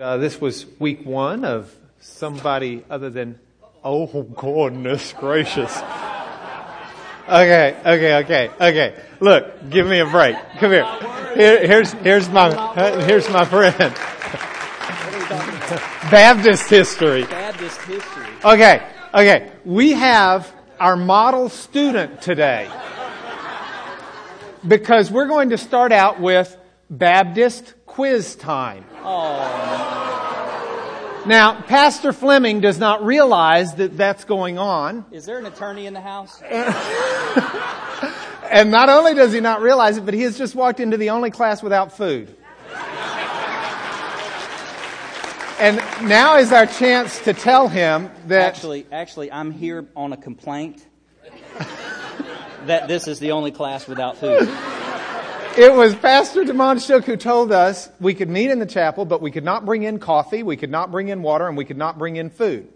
[0.00, 3.36] Uh, this was week one of somebody other than,
[3.82, 5.76] oh goodness gracious.
[7.28, 8.94] Okay, okay, okay, okay.
[9.18, 10.36] Look, give me a break.
[10.60, 10.86] Come here.
[11.34, 13.74] here here's, here's my, here's my friend.
[16.12, 17.24] Baptist history.
[17.24, 18.26] Baptist history.
[18.44, 19.50] Okay, okay.
[19.64, 22.70] We have our model student today.
[24.64, 26.56] Because we're going to start out with
[26.88, 28.84] Baptist quiz time.
[29.02, 29.24] Oh,
[31.26, 35.04] Now, Pastor Fleming does not realize that that's going on.
[35.10, 36.40] is there an attorney in the house?
[38.50, 41.10] And not only does he not realize it, but he has just walked into the
[41.10, 42.34] only class without food.
[45.60, 45.76] And
[46.08, 50.86] now is our chance to tell him that Actually, actually, I'm here on a complaint
[52.66, 54.48] that this is the only class without food.
[55.58, 59.32] It was Pastor Demonshuk who told us we could meet in the chapel, but we
[59.32, 61.98] could not bring in coffee, we could not bring in water, and we could not
[61.98, 62.68] bring in food.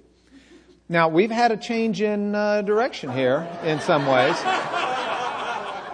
[0.89, 4.36] Now, we've had a change in uh, direction here in some ways.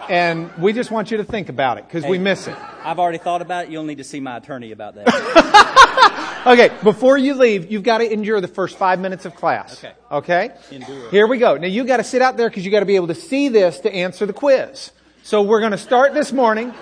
[0.09, 2.57] And we just want you to think about it because we miss it.
[2.83, 3.71] I've already thought about it.
[3.71, 5.75] You'll need to see my attorney about that.
[6.47, 9.85] Okay, before you leave, you've got to endure the first five minutes of class.
[9.85, 9.93] Okay.
[10.11, 10.51] Okay?
[10.71, 11.11] Endure.
[11.11, 11.57] Here we go.
[11.57, 13.49] Now you've got to sit out there because you've got to be able to see
[13.49, 14.93] this to answer the quiz.
[15.29, 16.73] So we're going to start this morning.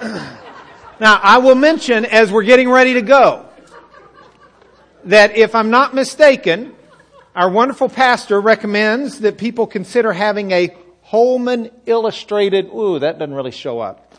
[0.00, 3.44] now I will mention as we're getting ready to go
[5.06, 6.76] that if I'm not mistaken,
[7.34, 13.50] our wonderful pastor recommends that people consider having a Holman illustrated, ooh, that doesn't really
[13.50, 14.14] show up.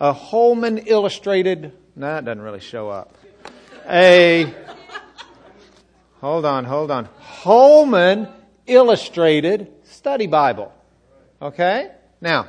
[0.00, 3.14] A Holman illustrated, no, that doesn't really show up.
[3.86, 4.54] A,
[6.22, 7.10] hold on, hold on.
[7.18, 8.28] Holman
[8.64, 10.72] illustrated study Bible.
[11.42, 11.90] Okay?
[12.22, 12.48] Now,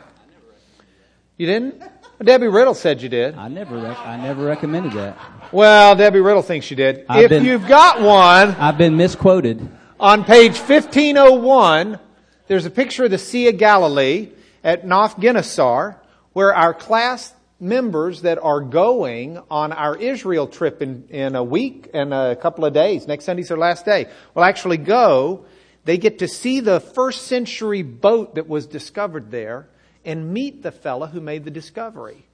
[1.37, 1.81] you didn't?
[2.23, 3.35] Debbie Riddle said you did.
[3.35, 5.17] I never, rec- I never recommended that.
[5.51, 7.05] Well, Debbie Riddle thinks you did.
[7.07, 9.69] I've if been- you've got one, I've been misquoted.
[9.99, 11.99] On page 1501,
[12.47, 14.29] there's a picture of the Sea of Galilee
[14.63, 15.95] at Nof Gennesar,
[16.33, 21.89] where our class members that are going on our Israel trip in, in a week
[21.93, 25.45] and a couple of days, next Sunday's their last day, will actually go.
[25.85, 29.67] They get to see the first century boat that was discovered there
[30.07, 32.27] and meet the fella who made the discovery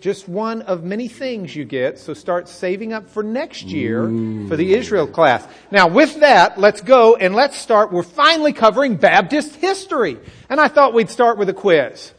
[0.00, 4.02] just one of many things you get, so start saving up for next year
[4.48, 5.46] for the Israel class.
[5.70, 10.18] Now with that, let's go and let's start, we're finally covering Baptist history.
[10.48, 12.12] And I thought we'd start with a quiz.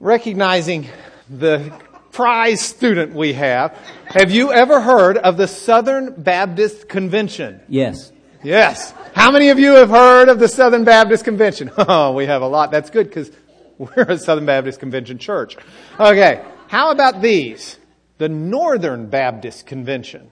[0.00, 0.88] Recognizing
[1.30, 1.72] the
[2.12, 7.60] prize student we have, have you ever heard of the Southern Baptist Convention?
[7.68, 8.12] Yes.
[8.42, 8.92] Yes.
[9.14, 11.70] How many of you have heard of the Southern Baptist Convention?
[11.78, 12.70] Oh, we have a lot.
[12.70, 13.30] That's good because
[13.96, 15.56] we're a Southern Baptist Convention church.
[15.98, 16.44] Okay.
[16.68, 17.78] How about these?
[18.18, 20.30] The Northern Baptist Convention.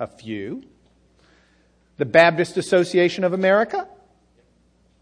[0.00, 0.64] A few.
[1.98, 3.86] The Baptist Association of America.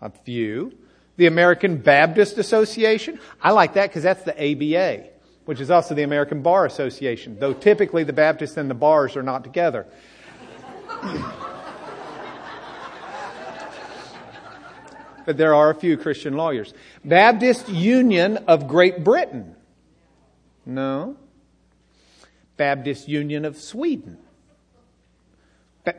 [0.00, 0.76] A few.
[1.16, 3.18] The American Baptist Association.
[3.40, 5.08] I like that because that's the ABA,
[5.46, 9.22] which is also the American Bar Association, though typically the Baptists and the bars are
[9.22, 9.86] not together.
[15.30, 16.74] But there are a few Christian lawyers.
[17.04, 19.54] Baptist Union of Great Britain.
[20.66, 21.14] No.
[22.56, 24.18] Baptist Union of Sweden.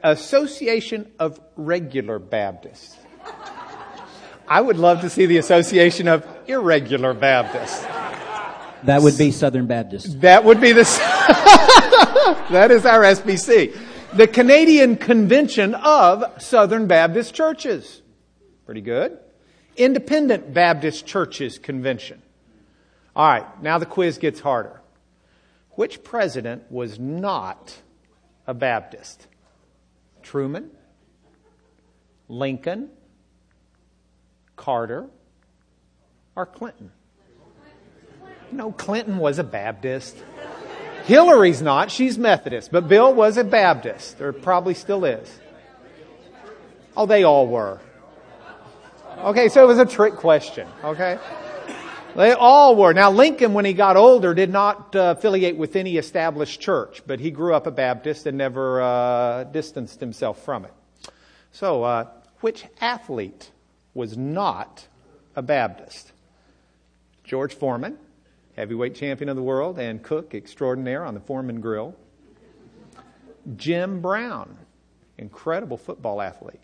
[0.03, 2.97] Association of Regular Baptists.
[4.49, 7.85] I would love to see the Association of Irregular Baptists.
[8.83, 10.19] That would be Southern Baptist.
[10.19, 10.83] That would be the,
[12.51, 13.79] that is our SBC.
[14.11, 18.01] The Canadian Convention of Southern Baptist Churches.
[18.71, 19.19] Pretty good.
[19.77, 22.21] Independent Baptist Churches Convention.
[23.15, 24.81] All right, now the quiz gets harder.
[25.71, 27.75] Which president was not
[28.47, 29.27] a Baptist?
[30.23, 30.69] Truman?
[32.27, 32.89] Lincoln?
[34.55, 35.07] Carter?
[36.35, 36.91] Or Clinton?
[38.51, 40.15] No, Clinton was a Baptist.
[41.05, 41.89] Hillary's not.
[41.89, 42.71] She's Methodist.
[42.71, 45.39] But Bill was a Baptist, or probably still is.
[46.95, 47.79] Oh, they all were.
[49.23, 50.67] Okay, so it was a trick question.
[50.83, 51.19] Okay?
[52.15, 52.91] They all were.
[52.91, 57.19] Now, Lincoln, when he got older, did not uh, affiliate with any established church, but
[57.19, 60.73] he grew up a Baptist and never uh, distanced himself from it.
[61.51, 62.07] So, uh,
[62.39, 63.51] which athlete
[63.93, 64.87] was not
[65.35, 66.13] a Baptist?
[67.23, 67.99] George Foreman,
[68.55, 71.95] heavyweight champion of the world and cook extraordinaire on the Foreman Grill.
[73.55, 74.57] Jim Brown,
[75.19, 76.59] incredible football athlete.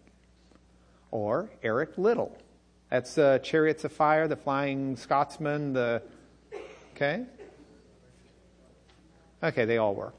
[1.12, 2.36] Or Eric Liddell.
[2.90, 6.02] That's Chariots of Fire, the Flying Scotsman, the.
[6.96, 7.26] Okay?
[9.44, 10.14] Okay, they all were.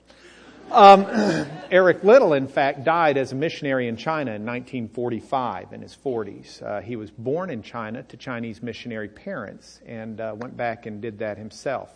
[0.70, 1.06] Um,
[1.70, 6.62] Eric Liddell, in fact, died as a missionary in China in 1945 in his 40s.
[6.62, 11.00] Uh, he was born in China to Chinese missionary parents and uh, went back and
[11.00, 11.90] did that himself.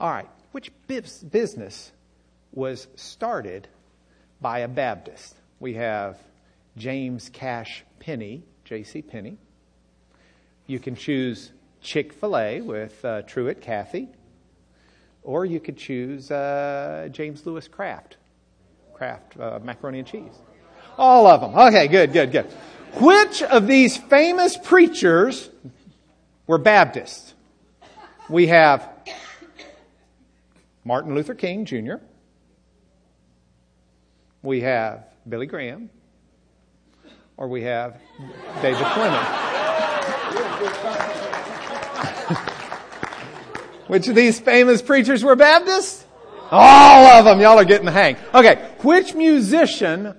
[0.00, 1.92] All right, which business
[2.52, 3.68] was started
[4.40, 5.34] by a Baptist?
[5.60, 6.18] We have
[6.78, 9.02] James Cash Penney, J.C.
[9.02, 9.36] Penney.
[10.68, 11.50] You can choose
[11.80, 14.08] Chick fil A with uh, Truett Cathy.
[15.22, 18.18] Or you could choose uh, James Lewis Kraft,
[18.92, 20.32] Kraft uh, macaroni and cheese.
[20.98, 21.54] All of them.
[21.54, 22.46] Okay, good, good, good.
[23.00, 25.48] Which of these famous preachers
[26.46, 27.32] were Baptists?
[28.28, 28.86] We have
[30.84, 31.94] Martin Luther King Jr.,
[34.42, 35.88] we have Billy Graham,
[37.38, 37.96] or we have
[38.60, 39.67] David Fleming.
[43.88, 46.04] Which of these famous preachers were Baptists?
[46.50, 47.40] All of them.
[47.40, 48.16] Y'all are getting the hang.
[48.32, 48.70] Okay.
[48.82, 50.14] Which musician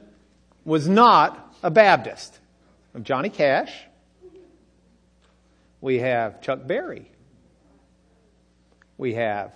[0.66, 2.40] was not a Baptist?
[2.94, 3.72] Of Johnny Cash.
[5.82, 7.10] We have Chuck Berry.
[8.98, 9.54] We have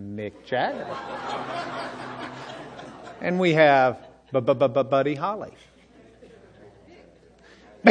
[0.00, 0.86] Mick Jagger.
[3.20, 3.98] And we have
[4.32, 5.54] Buddy Holly.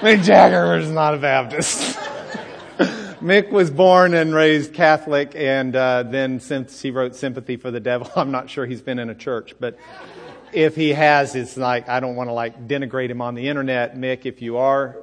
[0.00, 1.98] Mick Jagger was not a Baptist.
[3.20, 7.80] Mick was born and raised Catholic, and uh, then since he wrote Sympathy for the
[7.80, 9.78] Devil, I'm not sure he's been in a church, but
[10.52, 13.96] if he has, it's like I don't want to like denigrate him on the internet.
[13.96, 14.98] Mick, if you are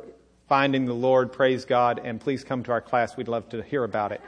[0.47, 3.17] finding the Lord, praise God, and please come to our class.
[3.17, 4.21] We'd love to hear about it.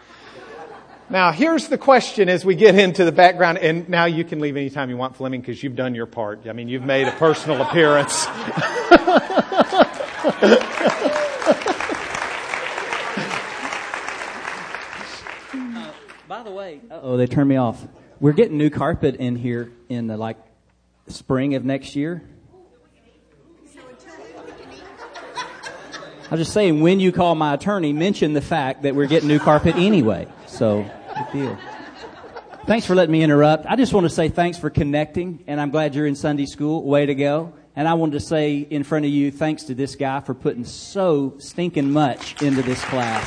[1.07, 4.57] Now, here's the question as we get into the background, and now you can leave
[4.57, 6.47] anytime you want, Fleming, because you've done your part.
[6.47, 8.25] I mean, you've made a personal appearance.
[16.27, 17.83] By the way, oh, they turned me off.
[18.19, 20.37] We're getting new carpet in here in the like
[21.07, 22.21] spring of next year.
[26.31, 29.39] I'm just saying, when you call my attorney, mention the fact that we're getting new
[29.39, 30.27] carpet anyway.
[30.45, 31.57] So, good deal.
[32.67, 33.65] Thanks for letting me interrupt.
[33.65, 36.83] I just want to say thanks for connecting, and I'm glad you're in Sunday school.
[36.83, 37.53] Way to go.
[37.75, 40.63] And I wanted to say in front of you, thanks to this guy for putting
[40.63, 43.25] so stinking much into this class.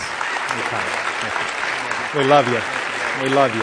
[2.15, 2.77] We love you.
[3.23, 3.62] We love you.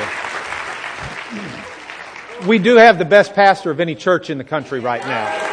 [2.47, 5.45] We do have the best pastor of any church in the country right now.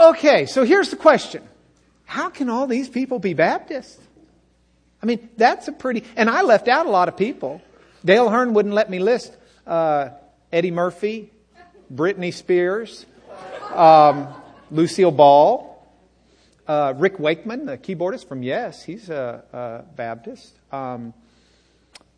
[0.00, 1.42] Okay, so here's the question.
[2.04, 4.00] How can all these people be Baptists?
[5.00, 7.62] I mean, that's a pretty, and I left out a lot of people.
[8.04, 9.36] Dale Hearn wouldn't let me list
[9.66, 10.10] uh,
[10.52, 11.30] Eddie Murphy,
[11.92, 13.06] Britney Spears,
[13.72, 14.28] um,
[14.70, 15.73] Lucille Ball,
[16.66, 20.54] uh, Rick Wakeman, the keyboardist from Yes, he's a, a Baptist.
[20.72, 21.14] Um,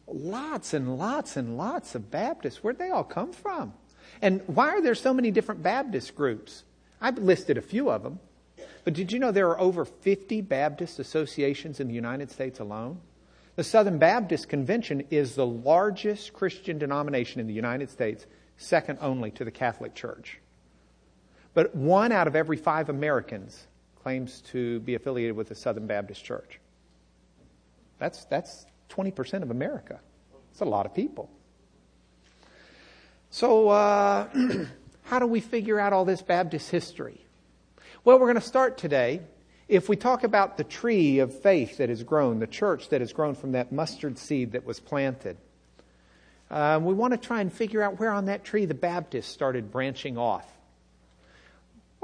[0.06, 2.62] lots and lots and lots of Baptists.
[2.62, 3.74] Where'd they all come from?
[4.22, 6.64] And why are there so many different Baptist groups?
[7.00, 8.18] I've listed a few of them.
[8.84, 13.00] But did you know there are over 50 Baptist associations in the United States alone?
[13.56, 18.26] The Southern Baptist Convention is the largest Christian denomination in the United States,
[18.58, 20.38] second only to the Catholic Church.
[21.52, 23.66] But one out of every five Americans
[24.06, 26.60] claims to be affiliated with the Southern Baptist Church.
[27.98, 29.98] That's, that's 20% of America.
[30.52, 31.28] It's a lot of people.
[33.30, 34.28] So, uh,
[35.02, 37.20] how do we figure out all this Baptist history?
[38.04, 39.22] Well, we're going to start today.
[39.66, 43.12] If we talk about the tree of faith that has grown, the church that has
[43.12, 45.36] grown from that mustard seed that was planted,
[46.48, 49.72] um, we want to try and figure out where on that tree the Baptists started
[49.72, 50.48] branching off.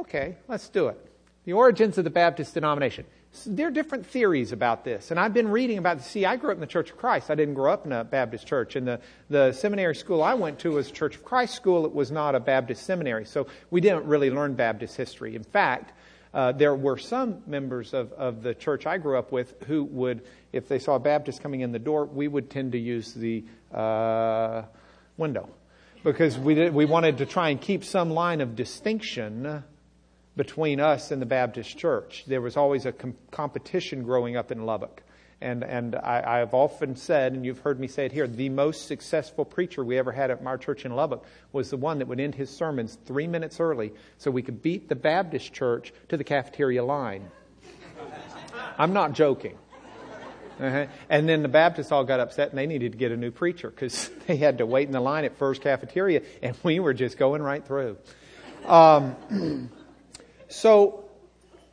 [0.01, 1.12] Okay, let's do it.
[1.45, 3.05] The origins of the Baptist denomination.
[3.47, 6.03] There are different theories about this, and I've been reading about.
[6.03, 7.31] See, I grew up in the Church of Christ.
[7.31, 8.77] I didn't grow up in a Baptist church.
[8.77, 11.87] And the, the seminary school I went to was Church of Christ school.
[11.87, 15.35] It was not a Baptist seminary, so we didn't really learn Baptist history.
[15.35, 15.95] In fact,
[16.35, 20.23] uh, there were some members of, of the church I grew up with who would,
[20.53, 23.45] if they saw a Baptist coming in the door, we would tend to use the
[23.73, 24.63] uh,
[25.17, 25.49] window
[26.05, 29.63] because we, did, we wanted to try and keep some line of distinction
[30.37, 32.25] between us and the Baptist church.
[32.27, 35.03] There was always a com- competition growing up in Lubbock.
[35.43, 38.87] And, and I, have often said, and you've heard me say it here, the most
[38.87, 42.21] successful preacher we ever had at our church in Lubbock was the one that would
[42.21, 46.23] end his sermons three minutes early so we could beat the Baptist church to the
[46.23, 47.29] cafeteria line.
[48.79, 49.59] I'm not joking.
[50.61, 50.87] Uh-huh.
[51.09, 53.69] And then the Baptists all got upset and they needed to get a new preacher
[53.69, 57.19] because they had to wait in the line at Furr's Cafeteria and we were just
[57.19, 57.99] going right through.
[58.65, 59.71] Um,
[60.53, 61.03] So,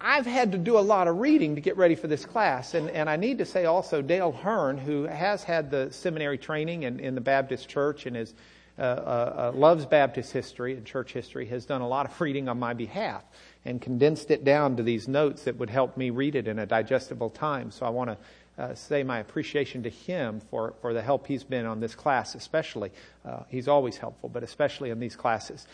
[0.01, 2.73] I've had to do a lot of reading to get ready for this class.
[2.73, 6.83] And, and I need to say also, Dale Hearn, who has had the seminary training
[6.83, 8.33] in, in the Baptist church and is,
[8.77, 12.47] uh, uh, uh, loves Baptist history and church history, has done a lot of reading
[12.47, 13.23] on my behalf
[13.65, 16.65] and condensed it down to these notes that would help me read it in a
[16.65, 17.71] digestible time.
[17.71, 21.43] So I want to uh, say my appreciation to him for, for the help he's
[21.43, 22.91] been on this class, especially.
[23.25, 25.67] Uh, he's always helpful, but especially in these classes.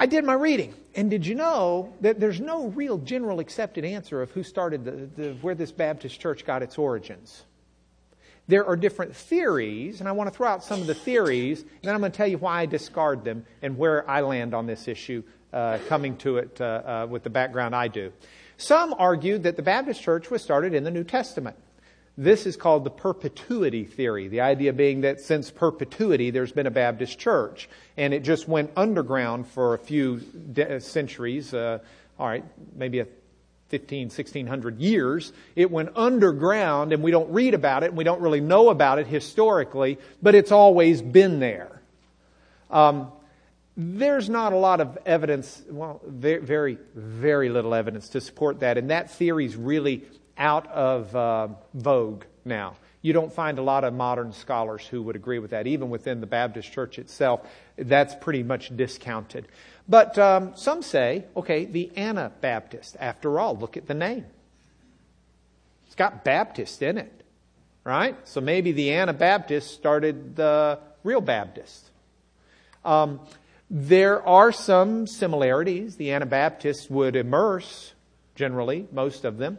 [0.00, 4.22] I did my reading, and did you know that there's no real general accepted answer
[4.22, 7.42] of who started the, the, where this Baptist church got its origins?
[8.46, 11.82] There are different theories, and I want to throw out some of the theories, and
[11.82, 14.66] then I'm going to tell you why I discard them and where I land on
[14.66, 18.12] this issue, uh, coming to it uh, uh, with the background I do.
[18.56, 21.56] Some argued that the Baptist church was started in the New Testament.
[22.20, 26.70] This is called the perpetuity theory, the idea being that since perpetuity there's been a
[26.70, 31.78] Baptist church, and it just went underground for a few de- centuries, uh,
[32.18, 32.44] all right,
[32.74, 33.06] maybe a
[33.68, 35.32] 15, 1600 years.
[35.54, 38.98] It went underground, and we don't read about it, and we don't really know about
[38.98, 41.80] it historically, but it's always been there.
[42.68, 43.12] Um,
[43.76, 48.90] there's not a lot of evidence, well, very, very, little evidence to support that, and
[48.90, 50.02] that theory is really
[50.38, 52.76] out of uh, vogue now.
[53.02, 55.66] You don't find a lot of modern scholars who would agree with that.
[55.66, 57.40] Even within the Baptist church itself,
[57.76, 59.46] that's pretty much discounted.
[59.88, 62.96] But um, some say, okay, the Anabaptist.
[62.98, 64.26] After all, look at the name.
[65.86, 67.24] It's got Baptist in it,
[67.84, 68.16] right?
[68.28, 71.90] So maybe the Anabaptist started the real Baptist.
[72.84, 73.20] Um,
[73.70, 75.96] there are some similarities.
[75.96, 77.92] The Anabaptists would immerse,
[78.34, 79.58] generally, most of them.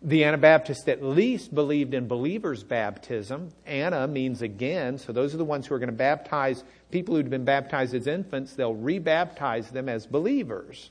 [0.00, 3.50] The Anabaptists at least believed in believers' baptism.
[3.66, 7.30] Ana means again, so those are the ones who are going to baptize people who'd
[7.30, 8.54] been baptized as infants.
[8.54, 10.90] They'll rebaptize them as believers.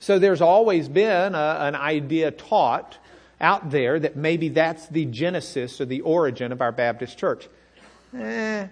[0.00, 2.98] So there's always been a, an idea taught
[3.40, 7.48] out there that maybe that's the genesis or the origin of our Baptist church.
[8.14, 8.66] Eh,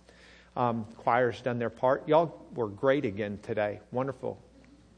[0.57, 2.07] Um, choir's done their part.
[2.07, 3.81] Y'all were great again today.
[3.91, 4.39] Wonderful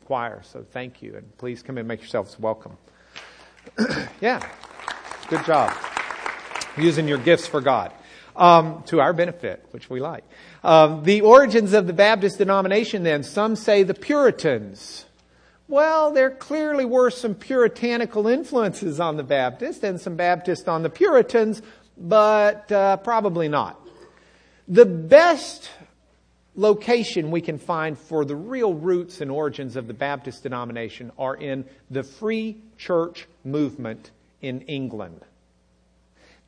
[0.05, 1.17] choir, so thank you.
[1.17, 2.77] And please come and make yourselves welcome.
[4.21, 4.47] yeah,
[5.27, 5.73] good job.
[6.77, 7.91] Using your gifts for God.
[8.33, 10.23] Um, to our benefit, which we like.
[10.63, 15.05] Um, the origins of the Baptist denomination, then, some say the Puritans.
[15.67, 20.89] Well, there clearly were some puritanical influences on the Baptists and some Baptists on the
[20.89, 21.61] Puritans,
[21.97, 23.79] but uh, probably not.
[24.67, 25.69] The best
[26.55, 31.35] location we can find for the real roots and origins of the Baptist denomination are
[31.35, 35.21] in the free church movement in England.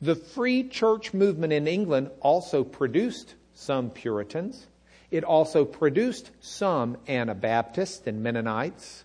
[0.00, 4.66] The free church movement in England also produced some Puritans.
[5.10, 9.04] It also produced some Anabaptists and Mennonites.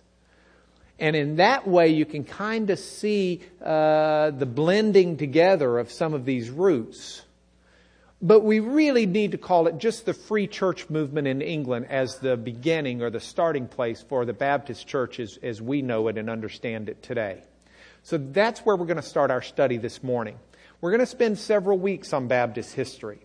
[0.98, 6.12] And in that way, you can kind of see uh, the blending together of some
[6.12, 7.22] of these roots.
[8.20, 12.18] But we really need to call it just the free church movement in England as
[12.18, 16.18] the beginning or the starting place for the Baptist church as, as we know it
[16.18, 17.42] and understand it today.
[18.02, 20.38] So that's where we're going to start our study this morning.
[20.80, 23.18] We're going to spend several weeks on Baptist history.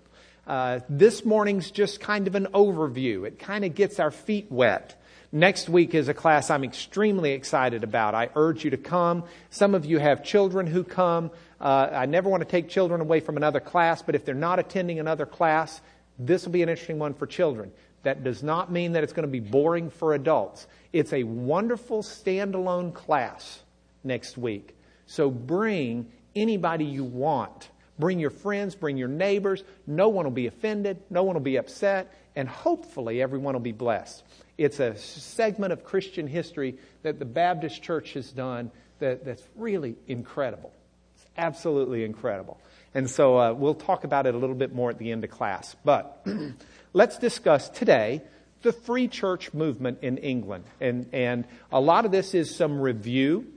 [0.46, 3.25] Uh, this morning's just kind of an overview.
[3.25, 5.01] It kind of gets our feet wet.
[5.32, 8.13] Next week is a class I'm extremely excited about.
[8.15, 9.24] I urge you to come.
[9.50, 11.32] Some of you have children who come.
[11.60, 14.60] Uh, I never want to take children away from another class, but if they're not
[14.60, 15.82] attending another class,
[16.20, 17.72] this will be an interesting one for children.
[18.03, 20.67] That does not mean that it's going to be boring for adults.
[20.94, 23.63] It's a wonderful standalone class
[24.06, 24.76] next week.
[25.08, 27.70] So bring anybody you want.
[27.98, 29.64] Bring your friends, bring your neighbors.
[29.88, 33.72] No one will be offended, no one will be upset, and hopefully everyone will be
[33.72, 34.24] blessed.
[34.58, 39.96] It's a segment of Christian history that the Baptist church has done that, that's really
[40.08, 40.72] incredible.
[41.16, 42.60] It's absolutely incredible.
[42.94, 45.30] And so uh, we'll talk about it a little bit more at the end of
[45.30, 45.76] class.
[45.84, 46.26] But
[46.94, 48.22] let's discuss today
[48.62, 50.64] the free church movement in England.
[50.80, 53.48] And, and a lot of this is some review,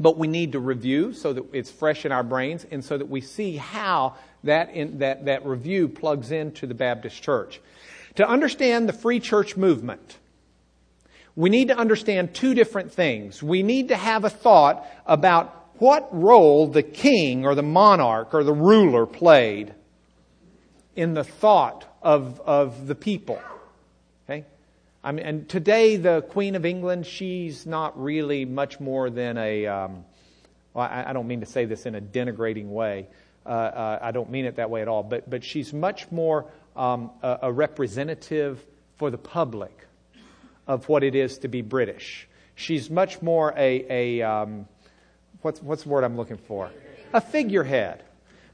[0.00, 3.08] but we need to review so that it's fresh in our brains and so that
[3.08, 7.60] we see how that, in, that, that review plugs into the Baptist church.
[8.16, 10.18] To understand the free church movement,
[11.36, 13.42] we need to understand two different things.
[13.42, 18.42] We need to have a thought about what role the king or the monarch or
[18.42, 19.74] the ruler played
[20.96, 23.40] in the thought of, of the people.
[25.02, 29.66] I mean, and today the Queen of England, she's not really much more than a.
[29.66, 30.04] Um,
[30.74, 33.08] well, I, I, don't mean to say this in a denigrating way.
[33.46, 35.02] Uh, uh, I don't mean it that way at all.
[35.02, 38.62] But but she's much more um, a, a, representative
[38.98, 39.86] for the public
[40.66, 42.28] of what it is to be British.
[42.54, 43.86] She's much more a,
[44.20, 44.68] a um,
[45.40, 46.70] what's what's the word I'm looking for?
[47.14, 48.04] A figurehead.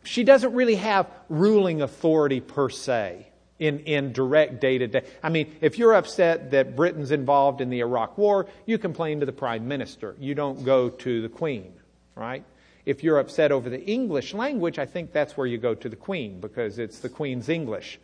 [0.04, 3.26] She doesn't really have ruling authority per se
[3.58, 5.02] in, in direct day to day.
[5.22, 9.26] I mean, if you're upset that Britain's involved in the Iraq War, you complain to
[9.26, 10.14] the Prime Minister.
[10.18, 11.72] You don't go to the Queen,
[12.14, 12.44] right?
[12.84, 15.96] If you're upset over the English language, I think that's where you go to the
[15.96, 17.98] Queen because it's the Queen's English.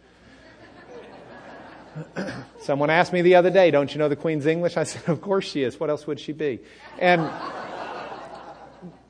[2.61, 4.77] Someone asked me the other day, Don't you know the Queen's English?
[4.77, 5.79] I said, Of course she is.
[5.79, 6.61] What else would she be?
[6.99, 7.31] And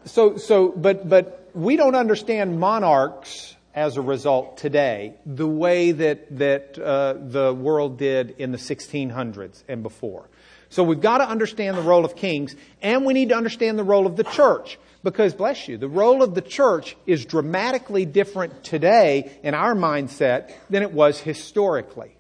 [0.04, 6.38] so, so but, but we don't understand monarchs as a result today the way that,
[6.38, 10.28] that uh, the world did in the 1600s and before.
[10.68, 13.84] So we've got to understand the role of kings and we need to understand the
[13.84, 14.78] role of the church.
[15.02, 20.52] Because, bless you, the role of the church is dramatically different today in our mindset
[20.70, 22.16] than it was historically.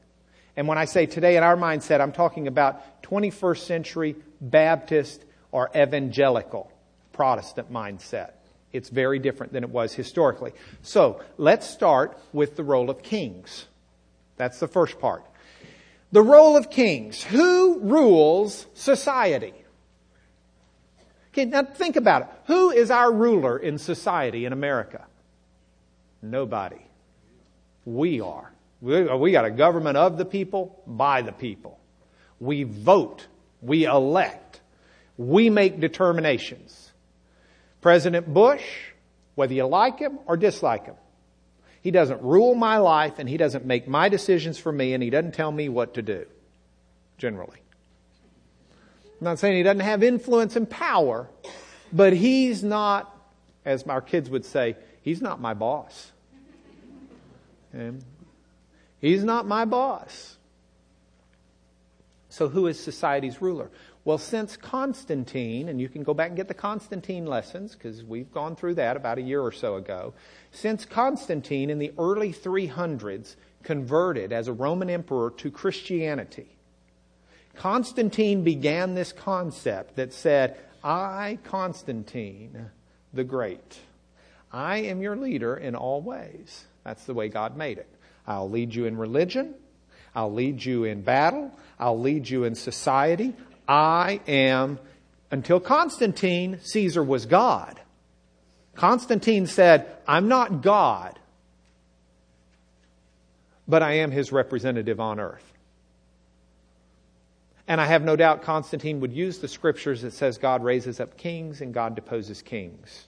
[0.56, 5.70] And when I say today in our mindset, I'm talking about 21st century Baptist or
[5.76, 6.70] evangelical
[7.12, 8.32] Protestant mindset.
[8.72, 10.52] It's very different than it was historically.
[10.82, 13.66] So let's start with the role of kings.
[14.36, 15.24] That's the first part.
[16.10, 17.22] The role of kings.
[17.22, 19.54] Who rules society?
[21.32, 22.28] Okay, now think about it.
[22.46, 25.06] Who is our ruler in society in America?
[26.20, 26.82] Nobody.
[27.84, 28.52] We are.
[28.80, 31.78] We uh, got a government of the people, by the people.
[32.40, 33.26] We vote.
[33.60, 34.60] We elect.
[35.16, 36.81] We make determinations.
[37.82, 38.64] President Bush,
[39.34, 40.94] whether you like him or dislike him,
[41.82, 45.10] he doesn't rule my life and he doesn't make my decisions for me and he
[45.10, 46.24] doesn't tell me what to do,
[47.18, 47.58] generally.
[49.20, 51.28] I'm not saying he doesn't have influence and power,
[51.92, 53.14] but he's not,
[53.64, 56.12] as our kids would say, he's not my boss.
[57.74, 57.98] Okay?
[59.00, 60.36] He's not my boss.
[62.28, 63.70] So who is society's ruler?
[64.04, 68.32] Well, since Constantine, and you can go back and get the Constantine lessons because we've
[68.32, 70.12] gone through that about a year or so ago.
[70.50, 76.48] Since Constantine in the early 300s converted as a Roman emperor to Christianity,
[77.54, 82.70] Constantine began this concept that said, I, Constantine
[83.12, 83.78] the Great,
[84.50, 86.64] I am your leader in all ways.
[86.82, 87.88] That's the way God made it.
[88.26, 89.54] I'll lead you in religion.
[90.14, 91.52] I'll lead you in battle.
[91.78, 93.34] I'll lead you in society.
[93.68, 94.78] I am,
[95.30, 97.80] until Constantine, Caesar was God.
[98.74, 101.18] Constantine said, I'm not God,
[103.68, 105.52] but I am his representative on earth.
[107.68, 111.16] And I have no doubt Constantine would use the scriptures that says God raises up
[111.16, 113.06] kings and God deposes kings.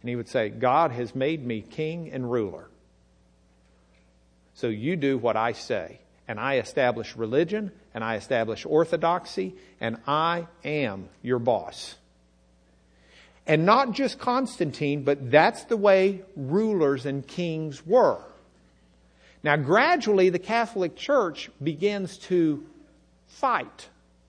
[0.00, 2.68] And he would say, God has made me king and ruler.
[4.54, 9.96] So you do what I say and I establish religion, and I establish orthodoxy, and
[10.06, 11.96] I am your boss.
[13.44, 18.22] And not just Constantine, but that's the way rulers and kings were.
[19.42, 22.64] Now, gradually, the Catholic Church begins to
[23.26, 23.88] fight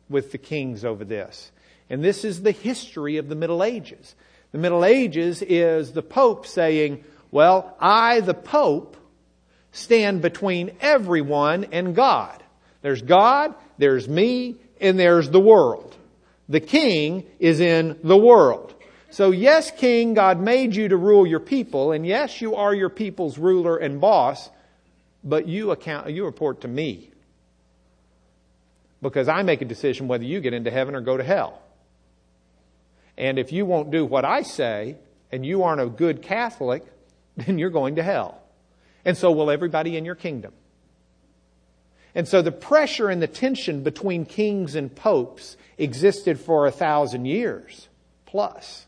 [0.10, 1.52] with the kings over this.
[1.92, 4.16] And this is the history of the Middle Ages.
[4.52, 8.98] The Middle Ages is the Pope saying, Well, I, the Pope,
[9.72, 12.42] stand between everyone and God.
[12.82, 15.96] There's God, there's me, and there's the world.
[16.48, 18.74] The king is in the world.
[19.12, 22.90] So yes, king, God made you to rule your people, and yes, you are your
[22.90, 24.50] people's ruler and boss,
[25.24, 27.10] but you account, you report to me.
[29.02, 31.62] Because I make a decision whether you get into heaven or go to hell.
[33.18, 34.98] And if you won't do what I say,
[35.32, 36.84] and you aren't a good Catholic,
[37.38, 38.42] then you're going to hell.
[39.06, 40.54] And so will everybody in your kingdom.
[42.20, 47.24] And so the pressure and the tension between kings and popes existed for a thousand
[47.24, 47.88] years
[48.26, 48.88] plus.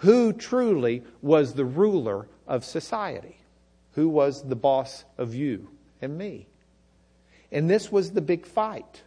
[0.00, 3.38] Who truly was the ruler of society?
[3.92, 5.70] Who was the boss of you
[6.02, 6.48] and me?
[7.50, 9.04] And this was the big fight.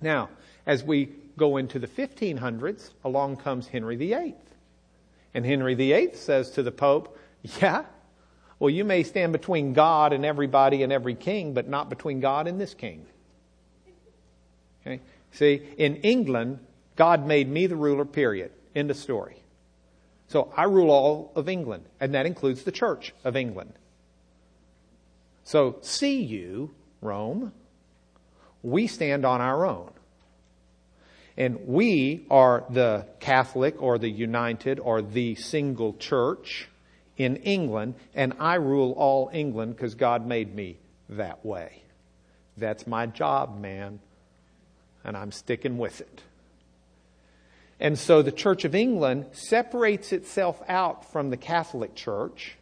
[0.00, 0.30] Now,
[0.64, 4.34] as we go into the 1500s, along comes Henry VIII.
[5.34, 7.18] And Henry VIII says to the Pope,
[7.60, 7.84] Yeah,
[8.58, 12.46] well, you may stand between God and everybody and every king, but not between God
[12.46, 13.04] and this king.
[14.80, 15.00] Okay?
[15.32, 16.60] See, in England,
[16.96, 18.52] God made me the ruler, period.
[18.74, 19.36] End of story.
[20.28, 23.74] So I rule all of England, and that includes the Church of England.
[25.44, 27.52] So, see you, Rome.
[28.62, 29.92] We stand on our own.
[31.36, 36.68] And we are the Catholic or the United or the single church
[37.16, 41.82] in England, and I rule all England because God made me that way.
[42.56, 44.00] That's my job, man,
[45.04, 46.22] and I'm sticking with it.
[47.78, 52.56] And so the Church of England separates itself out from the Catholic Church,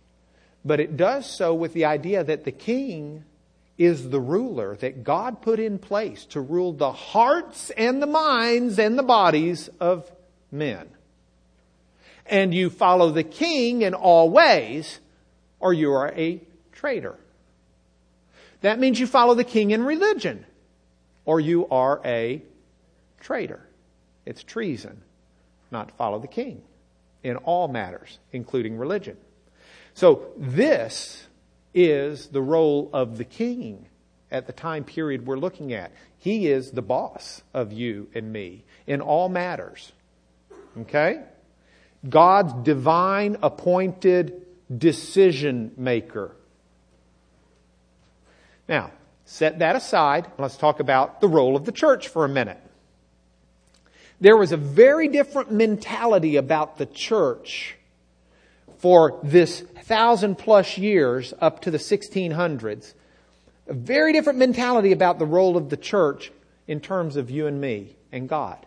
[0.64, 3.24] but it does so with the idea that the king
[3.78, 8.78] is the ruler that God put in place to rule the hearts and the minds
[8.78, 10.10] and the bodies of
[10.50, 10.88] men.
[12.26, 15.00] And you follow the king in all ways,
[15.60, 16.40] or you are a
[16.72, 17.18] traitor.
[18.62, 20.46] That means you follow the king in religion,
[21.24, 22.42] or you are a
[23.20, 23.60] traitor.
[24.24, 25.02] It's treason
[25.70, 26.62] not to follow the king
[27.22, 29.16] in all matters, including religion.
[29.94, 31.26] So this
[31.74, 33.86] is the role of the king
[34.30, 35.92] at the time period we're looking at.
[36.18, 39.92] He is the boss of you and me in all matters.
[40.78, 41.22] Okay?
[42.08, 44.42] God's divine appointed
[44.76, 46.34] decision maker.
[48.68, 48.92] Now,
[49.24, 50.26] set that aside.
[50.38, 52.60] Let's talk about the role of the church for a minute.
[54.20, 57.76] There was a very different mentality about the church
[58.78, 62.94] for this thousand plus years up to the 1600s.
[63.66, 66.32] A very different mentality about the role of the church
[66.66, 68.64] in terms of you and me and God.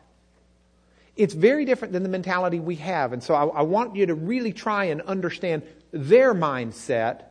[1.17, 3.11] It's very different than the mentality we have.
[3.11, 7.23] And so I, I want you to really try and understand their mindset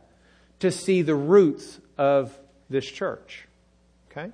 [0.59, 2.37] to see the roots of
[2.69, 3.47] this church.
[4.11, 4.31] Okay?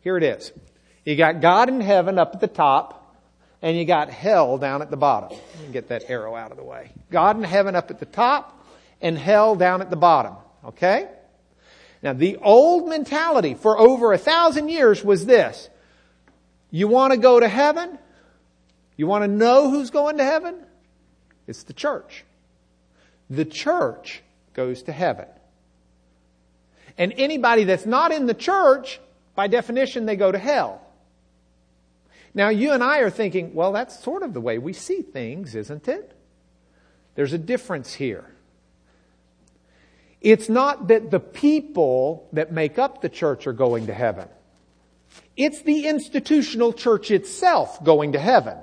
[0.00, 0.52] Here it is.
[1.04, 3.16] You got God in heaven up at the top,
[3.62, 5.38] and you got hell down at the bottom.
[5.72, 6.90] Get that arrow out of the way.
[7.10, 8.64] God in heaven up at the top,
[9.00, 10.34] and hell down at the bottom.
[10.64, 11.08] Okay?
[12.02, 15.68] Now, the old mentality for over a thousand years was this.
[16.70, 17.98] You want to go to heaven?
[18.96, 20.56] You want to know who's going to heaven?
[21.46, 22.24] It's the church.
[23.28, 24.22] The church
[24.54, 25.26] goes to heaven.
[26.98, 29.00] And anybody that's not in the church,
[29.34, 30.80] by definition, they go to hell.
[32.34, 35.54] Now, you and I are thinking, well, that's sort of the way we see things,
[35.54, 36.12] isn't it?
[37.14, 38.24] There's a difference here.
[40.20, 44.28] It's not that the people that make up the church are going to heaven.
[45.36, 48.56] It's the institutional church itself going to heaven.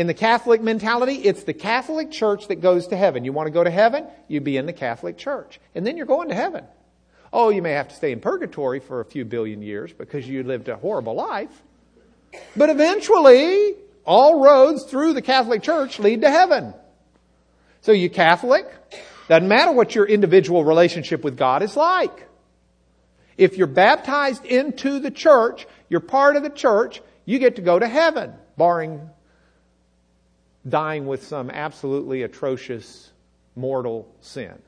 [0.00, 3.26] In the Catholic mentality, it's the Catholic Church that goes to heaven.
[3.26, 4.06] You want to go to heaven?
[4.28, 5.60] You be in the Catholic Church.
[5.74, 6.64] And then you're going to heaven.
[7.34, 10.42] Oh, you may have to stay in purgatory for a few billion years because you
[10.42, 11.50] lived a horrible life.
[12.56, 13.74] But eventually,
[14.06, 16.72] all roads through the Catholic Church lead to heaven.
[17.82, 18.66] So you Catholic,
[19.28, 22.26] doesn't matter what your individual relationship with God is like.
[23.36, 27.78] If you're baptized into the church, you're part of the church, you get to go
[27.78, 29.10] to heaven, barring
[30.68, 33.12] dying with some absolutely atrocious
[33.56, 34.60] mortal sin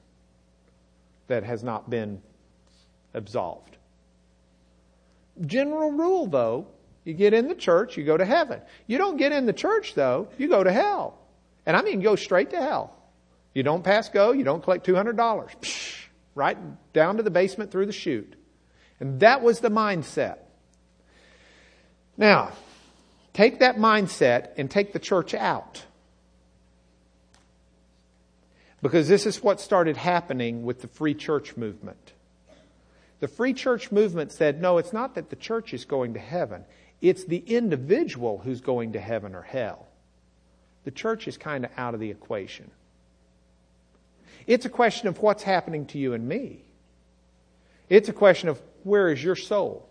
[1.29, 2.21] that has not been
[3.15, 3.77] absolved.
[5.41, 6.67] General rule, though,
[7.05, 8.61] you get in the church, you go to heaven.
[8.87, 11.19] You don't get in the church, though, you go to hell.
[11.67, 12.95] And I mean, go straight to hell.
[13.55, 15.15] You don't pass go, you don't collect $200.
[15.61, 16.59] Psh, right
[16.93, 18.35] down to the basement through the chute.
[19.01, 20.39] And that was the mindset.
[22.17, 22.53] Now,
[23.33, 25.85] Take that mindset and take the church out.
[28.83, 32.13] Because this is what started happening with the free church movement.
[33.21, 36.65] The free church movement said, no, it's not that the church is going to heaven.
[37.01, 39.87] It's the individual who's going to heaven or hell.
[40.85, 42.71] The church is kind of out of the equation.
[44.47, 46.65] It's a question of what's happening to you and me.
[47.89, 49.89] It's a question of where is your soul?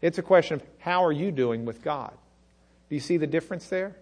[0.00, 2.12] It's a question of how are you doing with God?
[2.88, 3.96] Do you see the difference there?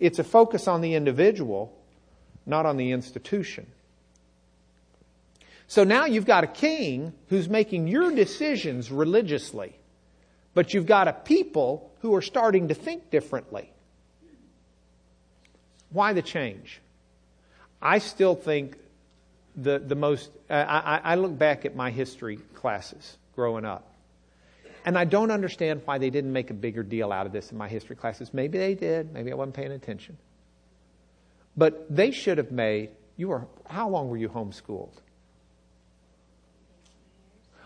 [0.00, 1.76] It's a focus on the individual,
[2.46, 3.66] not on the institution.
[5.66, 9.74] So now you've got a king who's making your decisions religiously,
[10.54, 13.70] but you've got a people who are starting to think differently.
[15.90, 16.80] Why the change?
[17.80, 18.76] I still think
[19.56, 23.87] the, the most, I, I look back at my history classes growing up.
[24.84, 27.58] And I don't understand why they didn't make a bigger deal out of this in
[27.58, 28.32] my history classes.
[28.32, 29.12] Maybe they did.
[29.12, 30.16] Maybe I wasn't paying attention.
[31.56, 34.94] But they should have made, you were, how long were you homeschooled?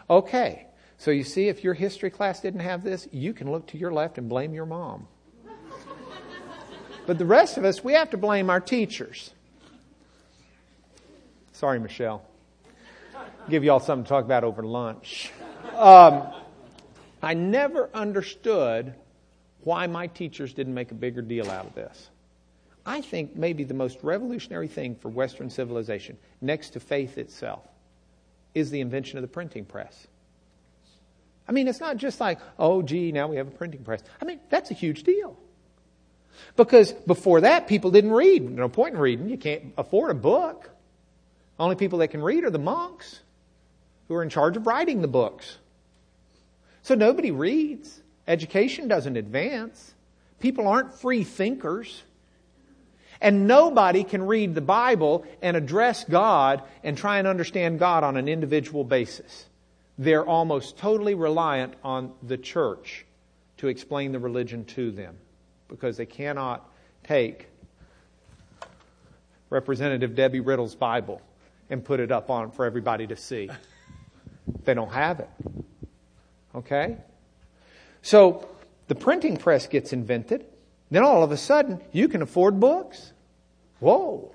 [0.09, 0.66] Okay.
[0.98, 3.92] So you see, if your history class didn't have this, you can look to your
[3.92, 5.09] left and blame your mom.
[7.07, 9.33] but the rest of us, we have to blame our teachers.
[11.53, 12.25] Sorry, Michelle.
[13.51, 15.33] Give y'all something to talk about over lunch.
[15.77, 16.33] Um,
[17.22, 18.94] I never understood
[19.62, 22.11] why my teachers didn't make a bigger deal out of this.
[22.85, 27.62] I think maybe the most revolutionary thing for Western civilization, next to faith itself,
[28.54, 30.08] is the invention of the printing press.
[31.48, 34.02] I mean, it's not just like, oh, gee, now we have a printing press.
[34.20, 35.37] I mean, that's a huge deal.
[36.56, 38.50] Because before that, people didn't read.
[38.50, 39.28] No point in reading.
[39.28, 40.68] You can't afford a book.
[41.58, 43.20] Only people that can read are the monks
[44.08, 45.58] who are in charge of writing the books.
[46.83, 48.01] So nobody reads.
[48.27, 49.95] Education doesn't advance.
[50.40, 52.03] People aren't free thinkers.
[53.21, 58.16] And nobody can read the Bible and address God and try and understand God on
[58.16, 59.47] an individual basis.
[59.97, 63.07] They're almost totally reliant on the church
[63.59, 65.16] to explain the religion to them
[65.68, 66.68] because they cannot
[67.05, 67.47] take
[69.51, 71.23] Representative Debbie Riddle's Bible
[71.71, 73.51] and put it up on for everybody to see.
[74.64, 75.29] They don't have it.
[76.55, 76.97] Okay?
[78.03, 78.49] So
[78.88, 80.45] the printing press gets invented.
[80.91, 83.12] Then all of a sudden, you can afford books.
[83.81, 84.35] Whoa.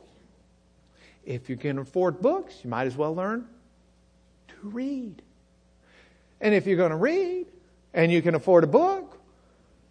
[1.26, 3.48] If you can afford books, you might as well learn
[4.48, 5.22] to read.
[6.42, 7.48] And if you're going to read
[7.94, 9.20] and you can afford a book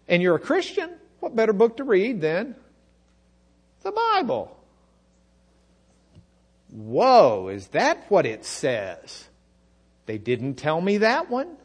[0.07, 2.55] and you're a Christian, what better book to read than
[3.83, 4.57] the Bible?
[6.71, 9.27] Whoa, is that what it says?
[10.05, 11.55] They didn't tell me that one.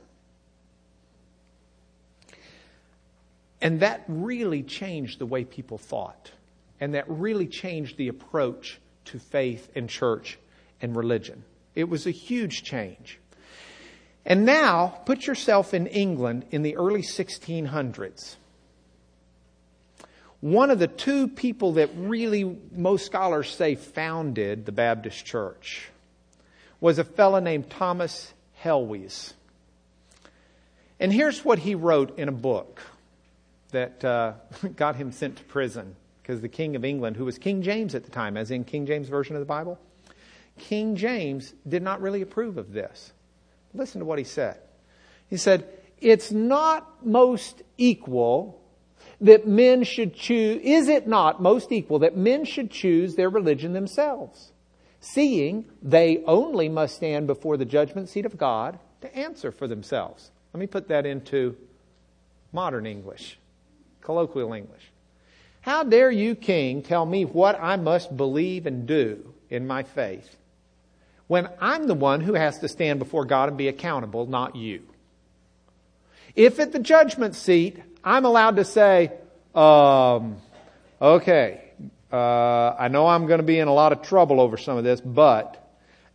[3.62, 6.33] And that really changed the way people thought.
[6.81, 10.37] And that really changed the approach to faith and church
[10.83, 11.44] and religion.
[11.77, 13.20] It was a huge change.
[14.27, 18.37] And now, put yourself in England in the early 1600s.
[20.40, 25.88] One of the two people that really most scholars say founded the Baptist church
[26.81, 29.35] was a fellow named Thomas Helwys.
[30.98, 32.81] And here's what he wrote in a book
[33.72, 34.35] that uh,
[34.76, 38.04] got him sent to prison because the King of England, who was King James at
[38.04, 39.78] the time, as in King James Version of the Bible,
[40.58, 43.12] King James did not really approve of this.
[43.74, 44.58] Listen to what he said.
[45.28, 45.66] He said,
[46.00, 48.61] It's not most equal
[49.20, 53.72] that men should choose, is it not most equal that men should choose their religion
[53.72, 54.52] themselves,
[55.00, 60.30] seeing they only must stand before the judgment seat of God to answer for themselves?
[60.52, 61.56] Let me put that into
[62.52, 63.38] modern English
[64.02, 64.82] colloquial English.
[65.62, 70.36] How dare you, king, tell me what I must believe and do in my faith
[71.28, 74.82] when I'm the one who has to stand before God and be accountable, not you?
[76.34, 79.12] If at the judgment seat I'm allowed to say,
[79.54, 80.36] um,
[81.00, 81.60] okay,
[82.12, 84.84] uh, I know I'm going to be in a lot of trouble over some of
[84.84, 85.58] this, but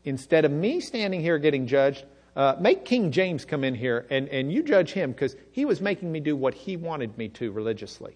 [0.04, 2.04] instead of me standing here getting judged,
[2.38, 5.82] uh, make King James come in here and, and you judge him because he was
[5.82, 8.16] making me do what he wanted me to religiously.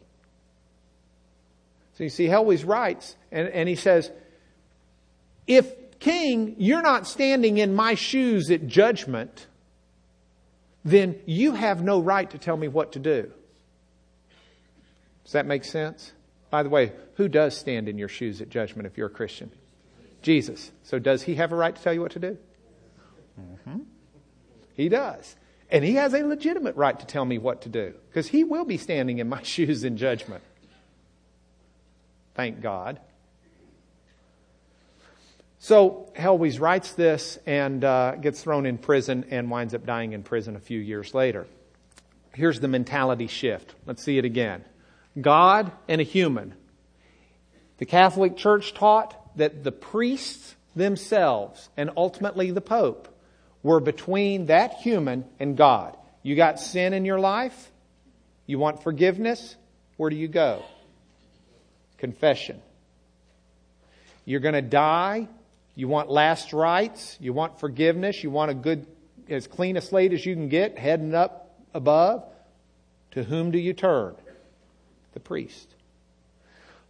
[1.94, 4.12] So you see, Helwys writes, and, and he says,
[5.48, 9.48] if King, you're not standing in my shoes at judgment,
[10.86, 13.32] then you have no right to tell me what to do.
[15.24, 16.14] Does that make sense?
[16.52, 19.52] By the way, who does stand in your shoes at judgment if you're a Christian?
[20.22, 20.72] Jesus.
[20.84, 22.38] So does he have a right to tell you what to do?
[23.40, 23.80] Mm-hmm.
[24.76, 25.36] He does.
[25.70, 28.66] And he has a legitimate right to tell me what to do because he will
[28.66, 30.44] be standing in my shoes in judgment.
[32.36, 33.00] Thank God.
[35.60, 40.24] So Helwys writes this and uh, gets thrown in prison and winds up dying in
[40.24, 41.46] prison a few years later.
[42.34, 43.76] Here's the mentality shift.
[43.86, 44.66] Let's see it again.
[45.20, 46.56] God and a human.
[47.78, 53.08] The Catholic Church taught that the priests themselves and ultimately the Pope
[53.64, 55.96] were between that human and God.
[56.24, 57.72] You got sin in your life?
[58.46, 59.56] You want forgiveness?
[59.98, 60.64] Where do you go?
[61.98, 62.62] Confession.
[64.26, 65.28] You're going to die.
[65.76, 67.18] You want last rites.
[67.20, 68.24] You want forgiveness.
[68.24, 68.88] You want a good,
[69.30, 72.24] as clean a slate as you can get, heading up above.
[73.12, 74.16] To whom do you turn?
[75.14, 75.68] The priest.